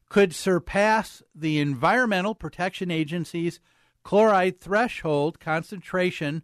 [0.09, 3.59] could surpass the Environmental Protection Agency's
[4.03, 6.43] chloride threshold concentration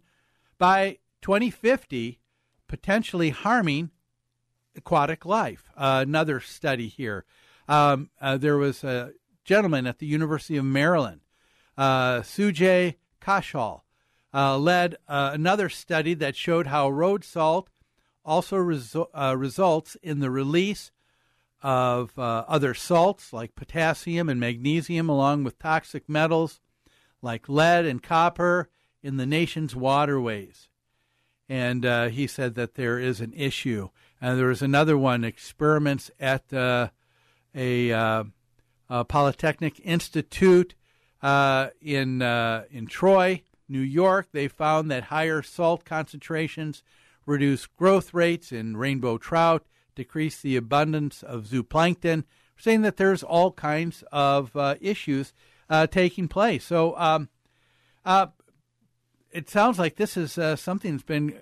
[0.58, 2.20] by 2050,
[2.68, 3.90] potentially harming
[4.76, 5.70] aquatic life.
[5.76, 7.24] Uh, another study here.
[7.68, 9.12] Um, uh, there was a
[9.44, 11.20] gentleman at the University of Maryland,
[11.76, 13.82] uh, Sujay Kaushal,
[14.32, 17.68] uh, led uh, another study that showed how road salt
[18.24, 20.90] also resu- uh, results in the release
[21.62, 26.60] of uh, other salts like potassium and magnesium, along with toxic metals
[27.22, 28.68] like lead and copper
[29.02, 30.68] in the nation's waterways.
[31.48, 33.90] And he said that there is an issue.
[34.20, 36.88] And there was another one experiments at uh,
[37.54, 38.24] a, uh,
[38.88, 40.74] a, Polytechnic Institute
[41.22, 44.28] uh, in uh, in Troy, New York.
[44.32, 46.82] They found that higher salt concentrations
[47.26, 52.24] reduce growth rates in rainbow trout decrease the abundance of zooplankton,
[52.56, 55.32] saying that there's all kinds of uh, issues
[55.90, 56.64] taking place.
[56.64, 57.28] So um,
[59.34, 61.36] it sounds like this is uh, something that's been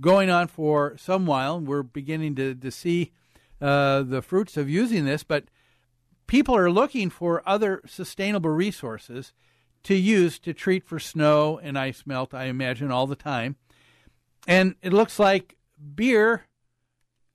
[0.00, 1.60] going on for some while.
[1.60, 3.12] We're beginning to, to see
[3.60, 5.44] uh, the fruits of using this, but
[6.26, 9.32] people are looking for other sustainable resources
[9.84, 13.56] to use to treat for snow and ice melt, I imagine, all the time.
[14.46, 15.56] And it looks like
[15.94, 16.44] beer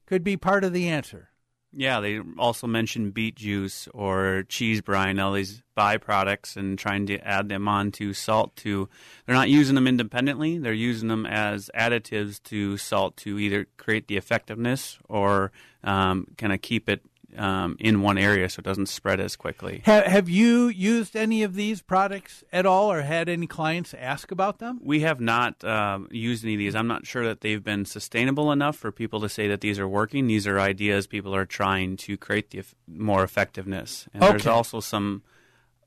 [0.05, 1.30] could be part of the answer.
[1.73, 7.17] Yeah, they also mentioned beet juice or cheese brine, all these byproducts, and trying to
[7.25, 8.55] add them on to salt.
[8.57, 8.89] To
[9.25, 14.07] they're not using them independently; they're using them as additives to salt to either create
[14.07, 15.53] the effectiveness or
[15.83, 17.01] um, kind of keep it
[17.37, 19.81] um, in one area so it doesn't spread as quickly.
[19.85, 24.31] Have, have you used any of these products at all or had any clients ask
[24.31, 24.79] about them?
[24.83, 26.75] We have not um, used any of these.
[26.75, 29.87] I'm not sure that they've been sustainable enough for people to say that these are
[29.87, 30.27] working.
[30.27, 34.07] These are ideas people are trying to create the more effectiveness.
[34.13, 34.31] And okay.
[34.31, 35.23] there's also some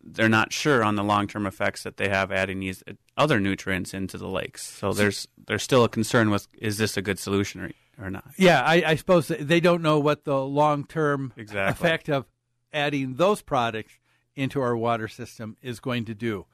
[0.07, 2.83] they're not sure on the long term effects that they have adding these
[3.17, 4.63] other nutrients into the lakes.
[4.63, 8.25] So there's there's still a concern with is this a good solution or not.
[8.37, 11.87] Yeah, I, I suppose they don't know what the long term exactly.
[11.87, 12.27] effect of
[12.73, 13.93] adding those products
[14.37, 16.47] into our water system is going to do.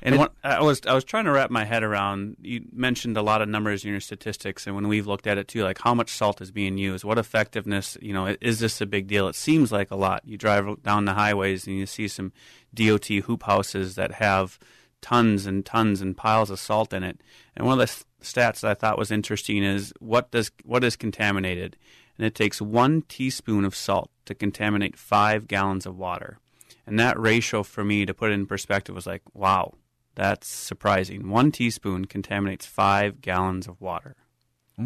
[0.00, 2.36] And, and I was I was trying to wrap my head around.
[2.40, 5.48] You mentioned a lot of numbers in your statistics, and when we've looked at it
[5.48, 7.98] too, like how much salt is being used, what effectiveness.
[8.00, 9.26] You know, is this a big deal?
[9.26, 10.22] It seems like a lot.
[10.24, 12.32] You drive down the highways and you see some
[12.72, 14.60] DOT hoop houses that have
[15.00, 17.20] tons and tons and piles of salt in it.
[17.56, 20.96] And one of the stats that I thought was interesting is what does what is
[20.96, 21.76] contaminated,
[22.16, 26.38] and it takes one teaspoon of salt to contaminate five gallons of water,
[26.86, 29.74] and that ratio for me to put it in perspective was like, wow,
[30.14, 31.28] that's surprising.
[31.28, 34.16] One teaspoon contaminates five gallons of water.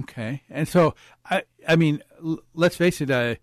[0.01, 0.95] Okay, and so
[1.25, 3.37] I I mean, l- let's face it, uh,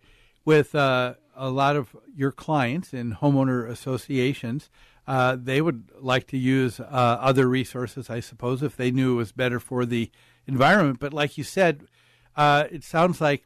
[0.46, 4.70] with uh, a lot of your clients in homeowner associations.
[5.10, 9.16] Uh, they would like to use uh, other resources, I suppose, if they knew it
[9.16, 10.12] was better for the
[10.46, 11.00] environment.
[11.00, 11.88] But like you said,
[12.36, 13.44] uh, it sounds like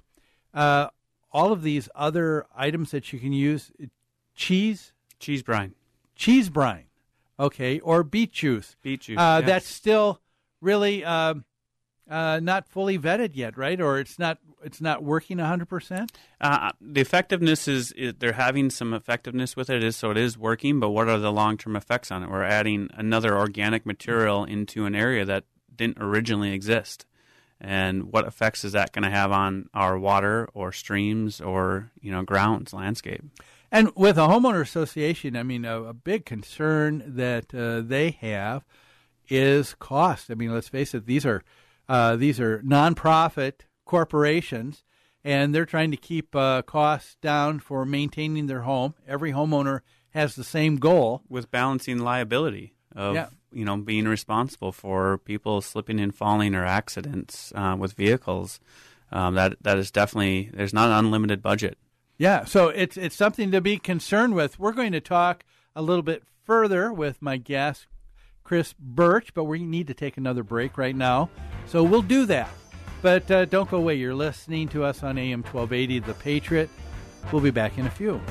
[0.53, 0.89] uh,
[1.31, 3.71] all of these other items that you can use
[4.35, 5.73] cheese, cheese brine,
[6.17, 6.87] cheese brine,
[7.39, 8.75] okay, or beet juice.
[8.81, 9.17] Beet juice.
[9.17, 9.39] Uh.
[9.39, 10.19] That's still
[10.59, 11.45] really um,
[12.07, 13.79] not fully vetted yet, right?
[13.79, 16.09] Or it's not it's not working 100%?
[16.39, 20.37] Uh, the effectiveness is, is, they're having some effectiveness with it, is so it is
[20.37, 22.29] working, but what are the long term effects on it?
[22.29, 25.45] We're adding another organic material into an area that
[25.75, 27.05] didn't originally exist.
[27.59, 32.11] And what effects is that going to have on our water or streams or, you
[32.11, 33.23] know, grounds, landscape?
[33.71, 38.65] And with a homeowner association, I mean, a, a big concern that uh, they have
[39.29, 40.29] is cost.
[40.29, 41.41] I mean, let's face it; these are
[41.89, 44.83] uh, these are nonprofit corporations,
[45.23, 48.93] and they're trying to keep uh, costs down for maintaining their home.
[49.07, 49.81] Every homeowner
[50.11, 53.27] has the same goal with balancing liability of Yeah.
[53.51, 58.59] you know being responsible for people slipping and falling or accidents uh, with vehicles.
[59.11, 61.77] Um, that that is definitely there's not an unlimited budget.
[62.17, 64.59] Yeah, so it's it's something to be concerned with.
[64.59, 65.43] We're going to talk
[65.75, 67.87] a little bit further with my guest,
[68.43, 71.29] Chris Birch, but we need to take another break right now.
[71.65, 72.49] So we'll do that.
[73.01, 73.95] But uh, don't go away.
[73.95, 76.69] You're listening to us on AM 1280, The Patriot.
[77.31, 78.21] We'll be back in a few.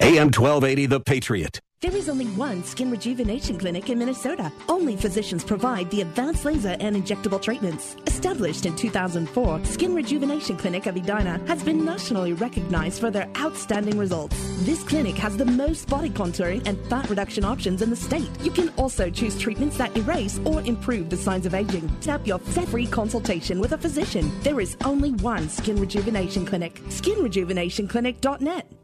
[0.00, 1.60] AM 1280, The Patriot.
[1.84, 4.50] There is only one skin rejuvenation clinic in Minnesota.
[4.70, 7.94] Only physicians provide the advanced laser and injectable treatments.
[8.06, 13.98] Established in 2004, Skin Rejuvenation Clinic of Edina has been nationally recognized for their outstanding
[13.98, 14.34] results.
[14.64, 18.30] This clinic has the most body contouring and fat reduction options in the state.
[18.40, 21.94] You can also choose treatments that erase or improve the signs of aging.
[22.00, 24.32] Tap your free consultation with a physician.
[24.40, 26.82] There is only one Skin Rejuvenation Clinic.
[26.84, 28.83] SkinRejuvenationClinic.net.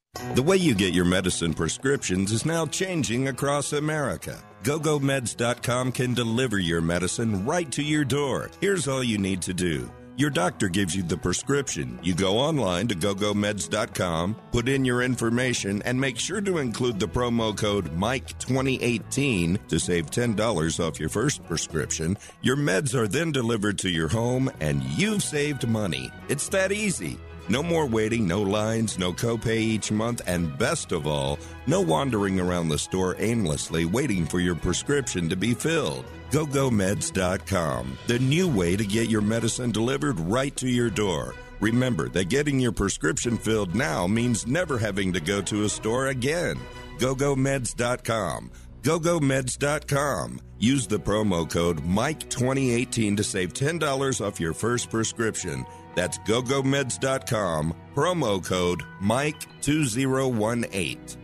[0.13, 4.37] The way you get your medicine prescriptions is now changing across America.
[4.63, 8.51] GoGoMeds.com can deliver your medicine right to your door.
[8.59, 9.89] Here's all you need to do.
[10.17, 11.97] Your doctor gives you the prescription.
[12.03, 17.07] You go online to gogomeds.com, put in your information, and make sure to include the
[17.07, 22.17] promo code MIKE2018 to save $10 off your first prescription.
[22.41, 26.11] Your meds are then delivered to your home, and you've saved money.
[26.27, 27.17] It's that easy.
[27.51, 31.37] No more waiting, no lines, no copay each month, and best of all,
[31.67, 36.05] no wandering around the store aimlessly waiting for your prescription to be filled.
[36.31, 41.35] GoGoMeds.com, the new way to get your medicine delivered right to your door.
[41.59, 46.07] Remember that getting your prescription filled now means never having to go to a store
[46.07, 46.57] again.
[46.99, 48.49] GoGoMeds.com.
[48.81, 50.39] GoGoMeds.com.
[50.57, 55.65] Use the promo code MIKE2018 to save $10 off your first prescription.
[55.95, 61.17] That's gogomeds.com, promo code MIKE2018.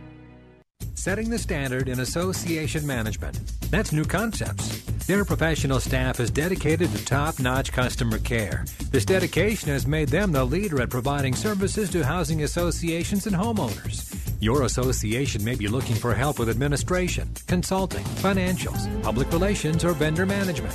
[0.94, 3.40] Setting the standard in association management.
[3.70, 4.82] That's New Concepts.
[5.06, 8.64] Their professional staff is dedicated to top notch customer care.
[8.90, 14.14] This dedication has made them the leader at providing services to housing associations and homeowners.
[14.40, 20.26] Your association may be looking for help with administration, consulting, financials, public relations, or vendor
[20.26, 20.74] management.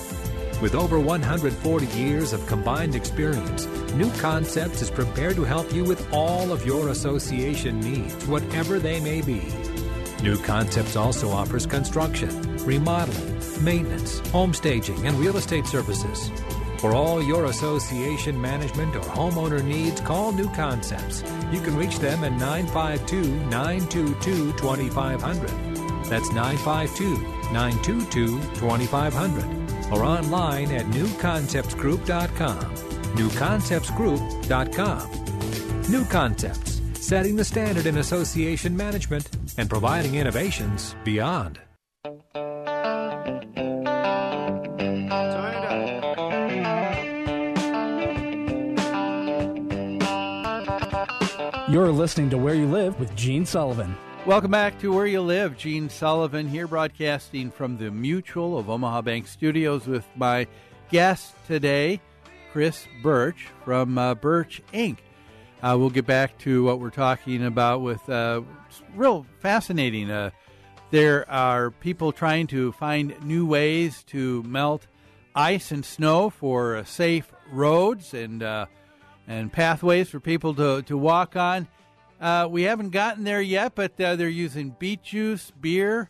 [0.63, 6.07] With over 140 years of combined experience, New Concepts is prepared to help you with
[6.13, 9.41] all of your association needs, whatever they may be.
[10.21, 12.29] New Concepts also offers construction,
[12.65, 16.31] remodeling, maintenance, home staging, and real estate services.
[16.77, 21.25] For all your association management or homeowner needs, call New Concepts.
[21.51, 25.49] You can reach them at 952 922 2500.
[26.05, 27.17] That's 952
[27.51, 29.62] 922 2500
[29.93, 32.75] or online at newconceptsgroup.com.
[33.15, 35.91] Newconceptsgroup.com.
[35.91, 41.59] New Concepts, setting the standard in association management and providing innovations beyond.
[51.69, 53.95] You're listening to Where You Live with Gene Sullivan.
[54.25, 55.57] Welcome back to Where You Live.
[55.57, 60.47] Gene Sullivan here, broadcasting from the Mutual of Omaha Bank Studios with my
[60.89, 61.99] guest today,
[62.53, 64.99] Chris Birch from uh, Birch Inc.
[65.61, 68.41] Uh, we'll get back to what we're talking about with uh,
[68.95, 70.09] real fascinating.
[70.09, 70.29] Uh,
[70.89, 74.87] there are people trying to find new ways to melt
[75.35, 78.67] ice and snow for uh, safe roads and uh,
[79.27, 81.67] and pathways for people to, to walk on.
[82.23, 86.09] Uh, we haven't gotten there yet, but uh, they're using beet juice, beer,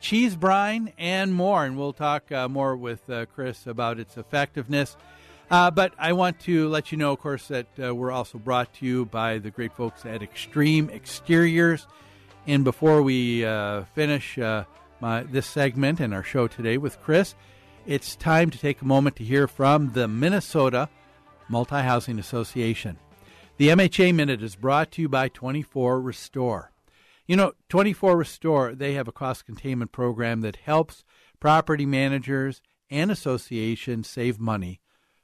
[0.00, 1.64] cheese brine, and more.
[1.64, 4.96] And we'll talk uh, more with uh, Chris about its effectiveness.
[5.52, 8.74] Uh, but I want to let you know, of course, that uh, we're also brought
[8.74, 11.86] to you by the great folks at Extreme Exteriors.
[12.44, 13.42] And before we
[13.94, 14.36] finish
[15.00, 17.36] my, this segment and our show today with Chris,
[17.86, 20.88] it's time to take a moment to hear from the Minnesota
[21.48, 22.98] Multi Housing Association.
[23.62, 26.72] The MHA Minute is brought to you by 24 Restore.
[27.28, 31.04] You know, 24 Restore, they have a cost containment program that helps
[31.38, 32.60] property managers
[32.90, 34.80] and associations save money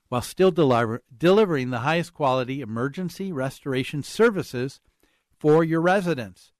[0.08, 4.78] while still deliver, delivering the highest quality emergency restoration services
[5.36, 6.52] for your residents.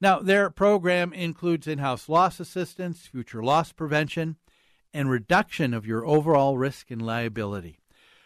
[0.00, 4.36] Now, their program includes in house loss assistance, future loss prevention,
[4.92, 7.80] and reduction of your overall risk and liability.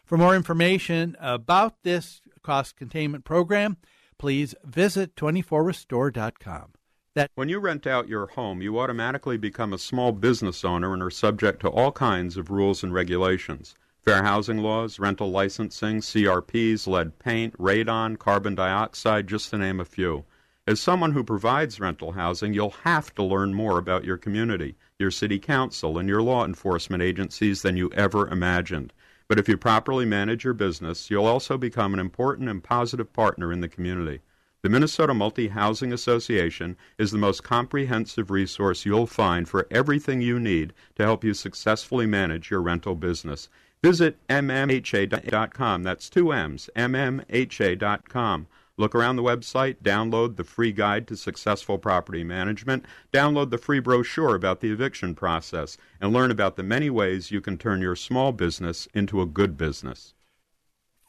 [0.05, 3.77] For more information about this cost containment program,
[4.19, 6.73] please visit 24restore.com.
[7.15, 11.03] That when you rent out your home, you automatically become a small business owner and
[11.03, 13.75] are subject to all kinds of rules and regulations.
[14.05, 19.85] Fair housing laws, rental licensing, CRPs, lead paint, radon, carbon dioxide, just to name a
[19.85, 20.25] few.
[20.69, 25.11] As someone who provides rental housing, you'll have to learn more about your community, your
[25.11, 28.93] city council, and your law enforcement agencies than you ever imagined.
[29.29, 33.53] But if you properly manage your business, you'll also become an important and positive partner
[33.53, 34.21] in the community.
[34.63, 40.41] The Minnesota Multi Housing Association is the most comprehensive resource you'll find for everything you
[40.41, 43.49] need to help you successfully manage your rental business.
[43.83, 45.83] Visit mmha.com.
[45.85, 48.47] That's two M's, mmha.com.
[48.79, 53.81] Look around the website, download the free guide to successful property management, download the free
[53.81, 57.97] brochure about the eviction process, and learn about the many ways you can turn your
[57.97, 60.15] small business into a good business.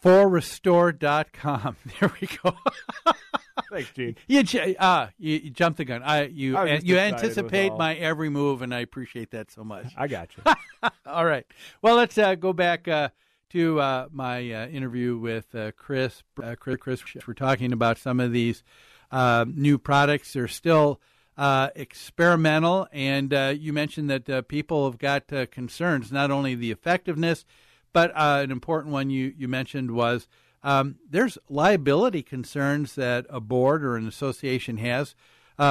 [0.04, 1.76] forrestore.com.
[2.00, 2.56] There we go.
[3.72, 4.16] Thanks, Gene.
[4.28, 6.02] You, ju- uh, you, you jumped the gun.
[6.02, 9.94] I you I was you anticipate my every move, and I appreciate that so much.
[9.96, 10.90] I got you.
[11.06, 11.46] All right.
[11.82, 13.10] Well, let's uh, go back uh,
[13.50, 16.22] to uh, my uh, interview with uh, Chris.
[16.42, 16.78] Uh, Chris.
[16.80, 18.64] Chris, we're talking about some of these
[19.12, 20.34] uh, new products.
[20.34, 21.02] They're still
[21.36, 27.46] uh, experimental, and you mentioned that people have got concerns, not only the effectiveness,
[27.92, 30.28] but an important one you, you mentioned was
[30.62, 35.16] um, there's liability concerns that a board or an association has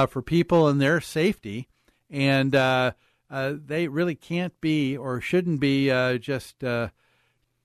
[0.09, 1.69] for people and their safety,
[2.09, 6.63] and they really can't be or shouldn't be just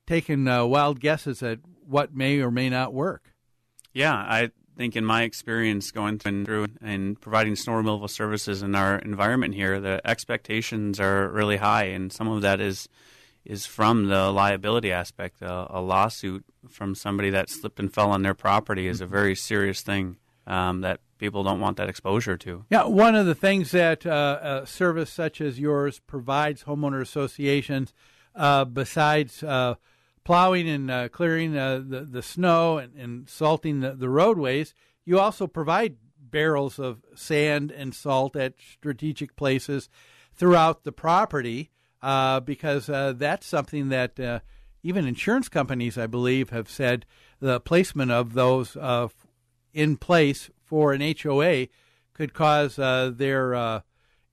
[0.06, 3.34] taking uh, wild guesses at what may or may not work.
[3.92, 8.98] Yeah, I think in my experience going through and providing snow removal services in our
[8.98, 12.88] environment here, the expectations are really high, and some of that is
[13.44, 15.42] is from the liability aspect.
[15.42, 19.34] A, a lawsuit from somebody that slipped and fell on their property is a very
[19.34, 22.64] serious thing um, that people don't want that exposure to.
[22.70, 27.92] Yeah, one of the things that uh, a service such as yours provides homeowner associations,
[28.34, 29.74] uh, besides uh,
[30.24, 35.18] plowing and uh, clearing uh, the, the snow and, and salting the, the roadways, you
[35.18, 39.88] also provide barrels of sand and salt at strategic places
[40.34, 41.70] throughout the property
[42.02, 44.40] uh, because uh, that's something that uh,
[44.82, 47.06] even insurance companies, I believe, have said
[47.40, 49.08] the placement of those uh,
[49.72, 51.68] in place for an HOA
[52.12, 53.80] could cause uh, their uh,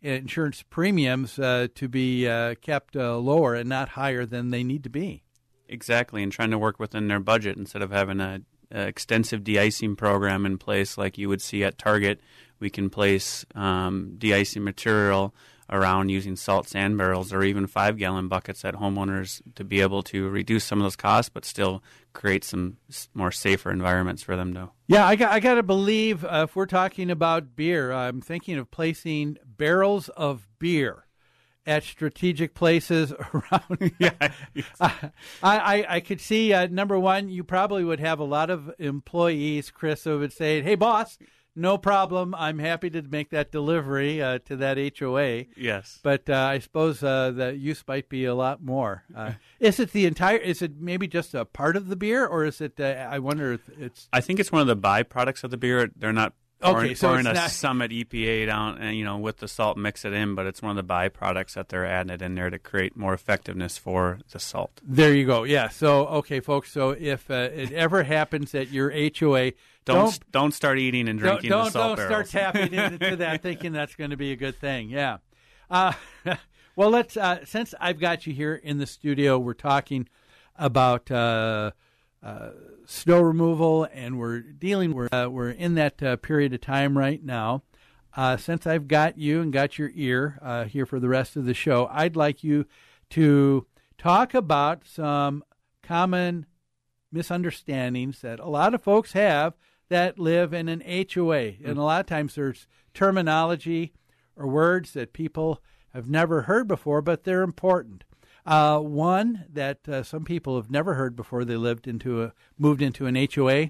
[0.01, 2.25] insurance premiums to be
[2.61, 5.23] kept lower and not higher than they need to be.
[5.71, 8.41] Exactly, and trying to work within their budget instead of having a,
[8.71, 12.19] a extensive de-icing program in place like you would see at Target.
[12.59, 15.33] We can place um, de-icing material
[15.69, 20.03] around using salt sand barrels or even five gallon buckets at homeowners to be able
[20.03, 22.75] to reduce some of those costs, but still create some
[23.13, 24.69] more safer environments for them to.
[24.87, 28.57] Yeah, I got, I got to believe uh, if we're talking about beer, I'm thinking
[28.57, 31.05] of placing barrels of beer
[31.65, 33.91] at strategic places around.
[33.99, 34.31] yeah,
[34.79, 35.11] I,
[35.43, 39.71] I, I could see uh, number one, you probably would have a lot of employees,
[39.71, 41.17] Chris, who would say, "Hey, boss."
[41.53, 42.33] No problem.
[42.33, 45.47] I'm happy to make that delivery uh, to that HOA.
[45.57, 45.99] Yes.
[46.01, 49.03] But uh, I suppose uh, the use might be a lot more.
[49.13, 50.37] Uh, is it the entire?
[50.37, 52.79] Is it maybe just a part of the beer, or is it?
[52.79, 54.07] Uh, I wonder if it's.
[54.13, 55.91] I think it's one of the byproducts of the beer.
[55.93, 56.33] They're not
[56.63, 59.77] Okay, pouring, so it's a not- Summit EPA down and you know with the salt
[59.77, 62.49] mix it in, but it's one of the byproducts that they're adding it in there
[62.49, 64.79] to create more effectiveness for the salt.
[64.83, 65.43] There you go.
[65.43, 65.69] Yeah.
[65.69, 66.71] So okay, folks.
[66.71, 69.53] So if uh, it ever happens that your HOA,
[69.85, 72.29] Don't don't, start eating and drinking don't, the salt don't barrels.
[72.29, 74.89] start tapping into that, thinking that's going to be a good thing.
[74.89, 75.17] Yeah.
[75.69, 75.93] Uh,
[76.75, 77.17] well, let's.
[77.17, 80.07] Uh, since I've got you here in the studio, we're talking
[80.57, 81.71] about uh,
[82.85, 84.93] snow removal, and we're dealing.
[84.93, 87.63] We're uh, we're in that uh, period of time right now.
[88.15, 91.45] Uh, since I've got you and got your ear uh, here for the rest of
[91.45, 92.65] the show, I'd like you
[93.11, 93.65] to
[93.97, 95.43] talk about some
[95.81, 96.45] common
[97.11, 99.53] misunderstandings that a lot of folks have
[99.89, 101.53] that live in an HOA.
[101.63, 103.93] And a lot of times there's terminology
[104.35, 105.61] or words that people
[105.93, 108.03] have never heard before, but they're important.
[108.45, 112.81] Uh, one that uh, some people have never heard before they lived into a moved
[112.81, 113.69] into an HOA,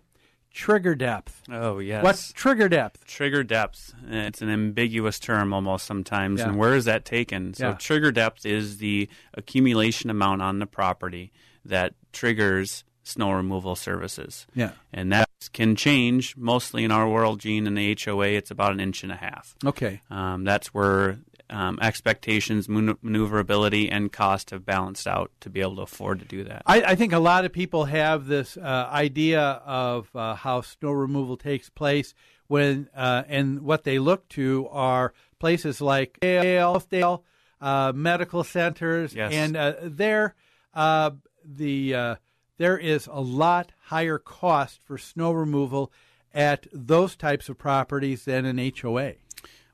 [0.54, 1.42] trigger depth.
[1.52, 2.04] Oh yes.
[2.04, 3.06] What's trigger depth?
[3.06, 3.94] Trigger depth.
[4.10, 6.40] It's an ambiguous term almost sometimes.
[6.40, 6.50] Yeah.
[6.50, 7.54] And where is that taken?
[7.54, 7.74] So Yeah.
[7.76, 11.32] trigger depth is the accumulation amount on the property
[11.66, 14.46] that triggers snow removal services.
[14.54, 14.72] Yeah.
[14.94, 18.80] And that can change mostly in our world, Gene, in the HOA, it's about an
[18.80, 19.56] inch and a half.
[19.66, 20.02] Okay.
[20.10, 21.18] Um, that's where
[21.52, 26.44] um, expectations, maneuverability, and cost have balanced out to be able to afford to do
[26.46, 26.64] that.
[26.66, 30.92] I, I think a lot of people have this uh, idea of uh, how snow
[30.92, 32.14] removal takes place
[32.48, 37.24] when uh, and what they look to are places like Dale,
[37.62, 39.32] uh, medical centers, Yes.
[39.34, 40.36] and uh, there
[40.74, 41.12] uh,
[41.46, 42.16] the uh,
[42.58, 45.92] there is a lot higher cost for snow removal
[46.34, 49.14] at those types of properties than an HOA.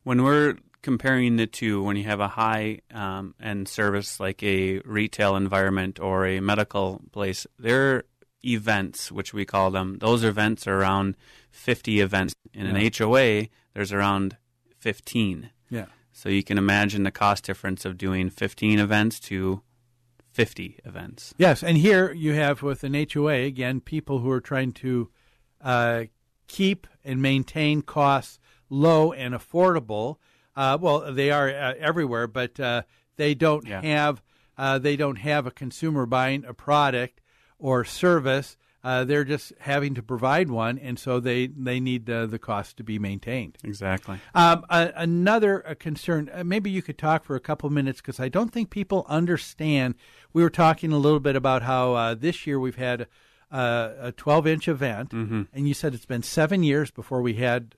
[0.04, 4.80] When we're comparing the two, when you have a high um, end service like a
[4.80, 8.04] retail environment or a medical place, their
[8.46, 11.16] events, which we call them, those events are around
[11.52, 12.34] 50 events.
[12.54, 12.72] In Yeah.
[12.76, 14.38] an HOA, there's around
[14.80, 15.50] 15.
[15.70, 15.86] Yeah.
[16.12, 19.62] So you can imagine the cost difference of doing 15 events to
[20.32, 21.34] 50 events.
[21.38, 25.10] Yes, and here you have with an HOA again people who are trying to
[25.62, 26.04] uh,
[26.48, 30.18] keep and maintain costs low and affordable.
[30.58, 32.82] Uh, well, they are uh, everywhere, but uh,
[33.16, 33.82] they don't Yeah.
[33.82, 34.22] have
[34.58, 37.22] uh, they don't have a consumer buying a product
[37.60, 38.58] or service.
[38.84, 42.84] Uh, they're just having to provide one, and so they they need the cost to
[42.84, 43.58] be maintained.
[43.64, 44.18] Exactly.
[44.34, 48.20] Um, a, another uh, concern, uh, maybe you could talk for a couple minutes because
[48.20, 49.96] I don't think people understand.
[50.34, 53.08] We were talking a little bit about how uh, this year we've had
[53.52, 55.42] uh, a 12 inch event, Mm-hmm.
[55.54, 57.76] and you said it's been seven years before we had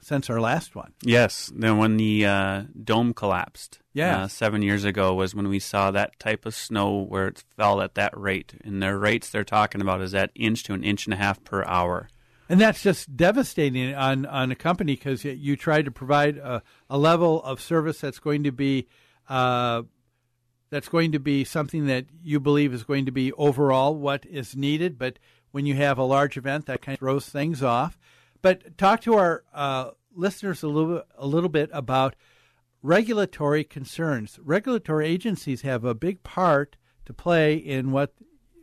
[0.00, 0.92] since our last one.
[1.02, 1.50] Yes.
[1.54, 4.24] Then when the uh, dome collapsed, Yeah.
[4.24, 7.80] uh, seven years ago was when we saw that type of snow where it fell
[7.80, 8.54] at that rate.
[8.64, 11.42] And the rates they're talking about is that inch to an inch and a half
[11.44, 12.08] per hour.
[12.48, 16.98] And that's just devastating on, on a company because you try to provide a, a
[16.98, 18.86] level of service that's going to be
[19.30, 19.82] uh,
[20.68, 24.54] that's going to be something that you believe is going to be overall what is
[24.56, 24.98] needed.
[24.98, 25.18] But
[25.52, 27.98] when you have a large event, that kind of throws things off.
[28.44, 32.14] But talk to our uh, listeners a little a little bit about
[32.82, 34.38] regulatory concerns.
[34.38, 36.76] Regulatory agencies have a big part
[37.06, 38.12] to play in what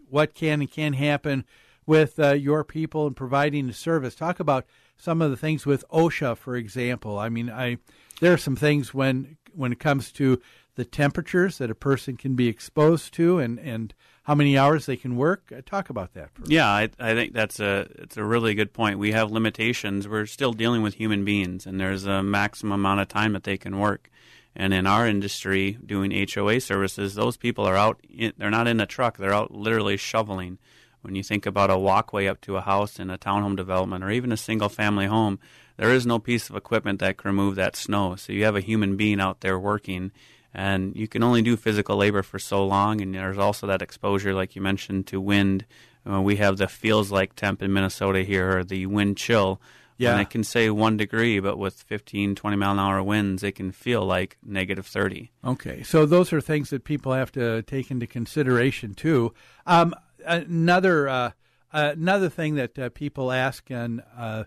[0.07, 1.45] what can and can't happen
[1.87, 4.13] with uh, your people and providing the service.
[4.13, 4.67] Talk about
[4.97, 7.17] some of the things with OSHA, for example.
[7.17, 7.79] I mean, I
[8.19, 10.39] there are some things when when it comes to
[10.75, 14.97] the temperatures that a person can be exposed to and, and how many hours they
[14.97, 15.51] can work.
[15.55, 16.29] Uh, talk about that.
[16.31, 18.99] For Yeah, I, I think that's a it's a really good point.
[18.99, 20.07] We have limitations.
[20.07, 23.57] We're still dealing with human beings, and there's a maximum amount of time that they
[23.57, 24.09] can work.
[24.55, 27.99] And in our industry, doing HOA services, those people are out.
[28.09, 29.17] In, they're not in a truck.
[29.17, 30.57] They're out literally shoveling.
[31.01, 34.11] When you think about a walkway up to a house in a townhome development or
[34.11, 35.39] even a single family home,
[35.77, 38.15] there is no piece of equipment that can remove that snow.
[38.15, 40.11] So you have a human being out there working,
[40.53, 43.01] and you can only do physical labor for so long.
[43.01, 45.65] And there's also that exposure, like you mentioned, to wind.
[46.09, 49.61] Uh, we have the feels like temp in Minnesota here, or the wind chill.
[49.97, 50.13] Yeah.
[50.13, 53.51] And it can say one degree, but with 15, 20 mile an hour winds, it
[53.51, 55.31] can feel like negative 30.
[55.45, 59.31] Okay, so those are things that people have to take into consideration too.
[59.67, 59.93] Um,
[60.25, 61.31] another uh,
[61.71, 64.45] another thing that uh, people ask, and uh,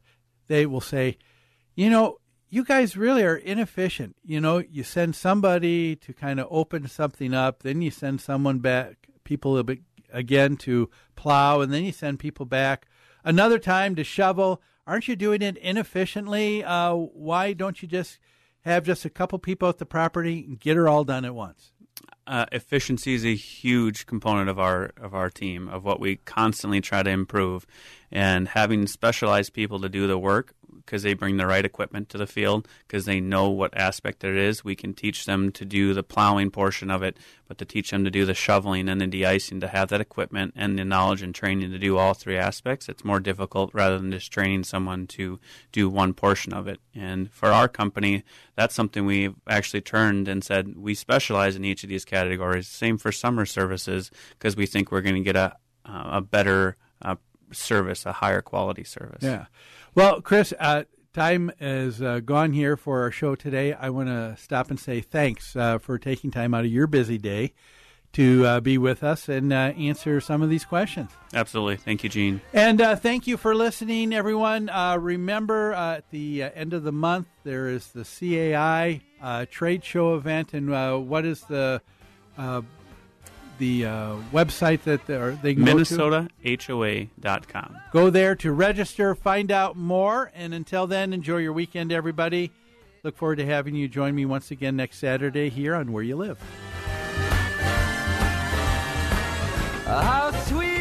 [0.48, 1.18] they will say,
[1.76, 2.18] you know,
[2.48, 4.16] you guys really are inefficient.
[4.24, 8.58] You know, you send somebody to kind of open something up, then you send someone
[8.58, 9.80] back, people bit
[10.12, 12.86] again to plow, and then you send people back
[13.24, 14.62] another time to shovel.
[14.86, 16.62] Aren't you doing it inefficiently?
[16.62, 18.18] Uh, why don't you just
[18.60, 21.72] have just a couple people at the property and get her all done at once?
[22.26, 26.80] uh, efficiency is a huge component of our of our team of what we constantly
[26.80, 27.66] try to improve
[28.10, 32.18] and having specialized people to do the work because they bring the right equipment to
[32.18, 34.64] the field because they know what aspect it is.
[34.64, 37.16] We can teach them to do the plowing portion of it
[37.46, 40.54] but to teach them to do the shoveling and the de-icing to have that equipment
[40.56, 44.10] and the knowledge and training to do all three aspects it's more difficult rather than
[44.10, 45.38] just training someone to
[45.72, 46.80] do one portion of it.
[46.94, 48.24] And for our company
[48.56, 52.68] that's something we've actually turned and said we specialize in each of these categories.
[52.68, 57.16] Same for summer services because we think we're going to get a a better uh,
[57.52, 59.22] service a higher quality service.
[59.22, 59.46] Yeah.
[59.96, 63.72] Well, Chris, uh, time is uh, gone here for our show today.
[63.72, 67.16] I want to stop and say thanks uh, for taking time out of your busy
[67.16, 67.52] day
[68.14, 71.10] to uh, be with us and uh, answer some of these questions.
[71.32, 74.68] absolutely thank you gene And uh, thank you for listening, everyone.
[74.68, 79.46] Uh, remember, uh, at the uh, end of the month, there is the CAI uh,
[79.48, 80.54] trade show event.
[80.54, 81.80] And uh, what is the
[82.36, 82.62] uh,
[83.58, 85.72] the uh, website that they, or they can go
[87.92, 92.52] Go there to register, find out more, and until then, enjoy your weekend, everybody.
[93.02, 96.16] Look forward to having you join me once again next Saturday here on Where You
[96.16, 96.38] Live.
[99.84, 100.73] How sweet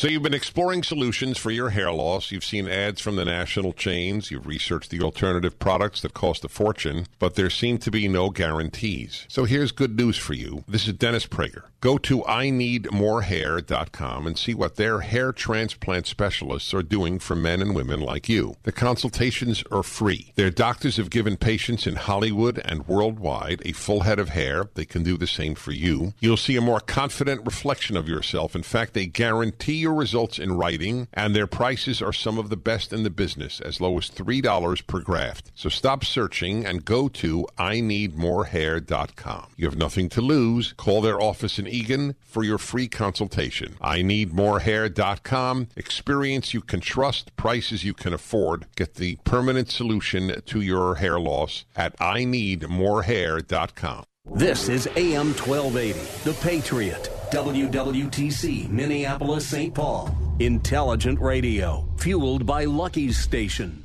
[0.00, 2.32] So you've been exploring solutions for your hair loss.
[2.32, 4.30] You've seen ads from the national chains.
[4.30, 8.30] You've researched the alternative products that cost a fortune, but there seem to be no
[8.30, 9.26] guarantees.
[9.28, 10.64] So here's good news for you.
[10.66, 11.64] This is Dennis Prager.
[11.82, 17.74] Go to IneedMoreHair.com and see what their hair transplant specialists are doing for men and
[17.74, 18.56] women like you.
[18.64, 20.32] The consultations are free.
[20.34, 24.68] Their doctors have given patients in Hollywood and worldwide a full head of hair.
[24.74, 26.12] They can do the same for you.
[26.20, 28.54] You'll see a more confident reflection of yourself.
[28.54, 32.56] In fact, they guarantee your results in writing, and their prices are some of the
[32.56, 35.50] best in the business, as low as $3 per graft.
[35.54, 39.46] So stop searching and go to IneedMoreHair.com.
[39.56, 40.74] You have nothing to lose.
[40.76, 43.74] Call their office in Eagan for your free consultation.
[43.80, 45.68] IneedMoreHair.com.
[45.76, 48.66] Experience you can trust, prices you can afford.
[48.76, 54.04] Get the permanent solution to your hair loss at IneedMoreHair.com.
[54.26, 59.72] This is AM 1280, The Patriot, WWTC, Minneapolis, St.
[59.72, 60.14] Paul.
[60.40, 63.84] Intelligent radio, fueled by Lucky's Station.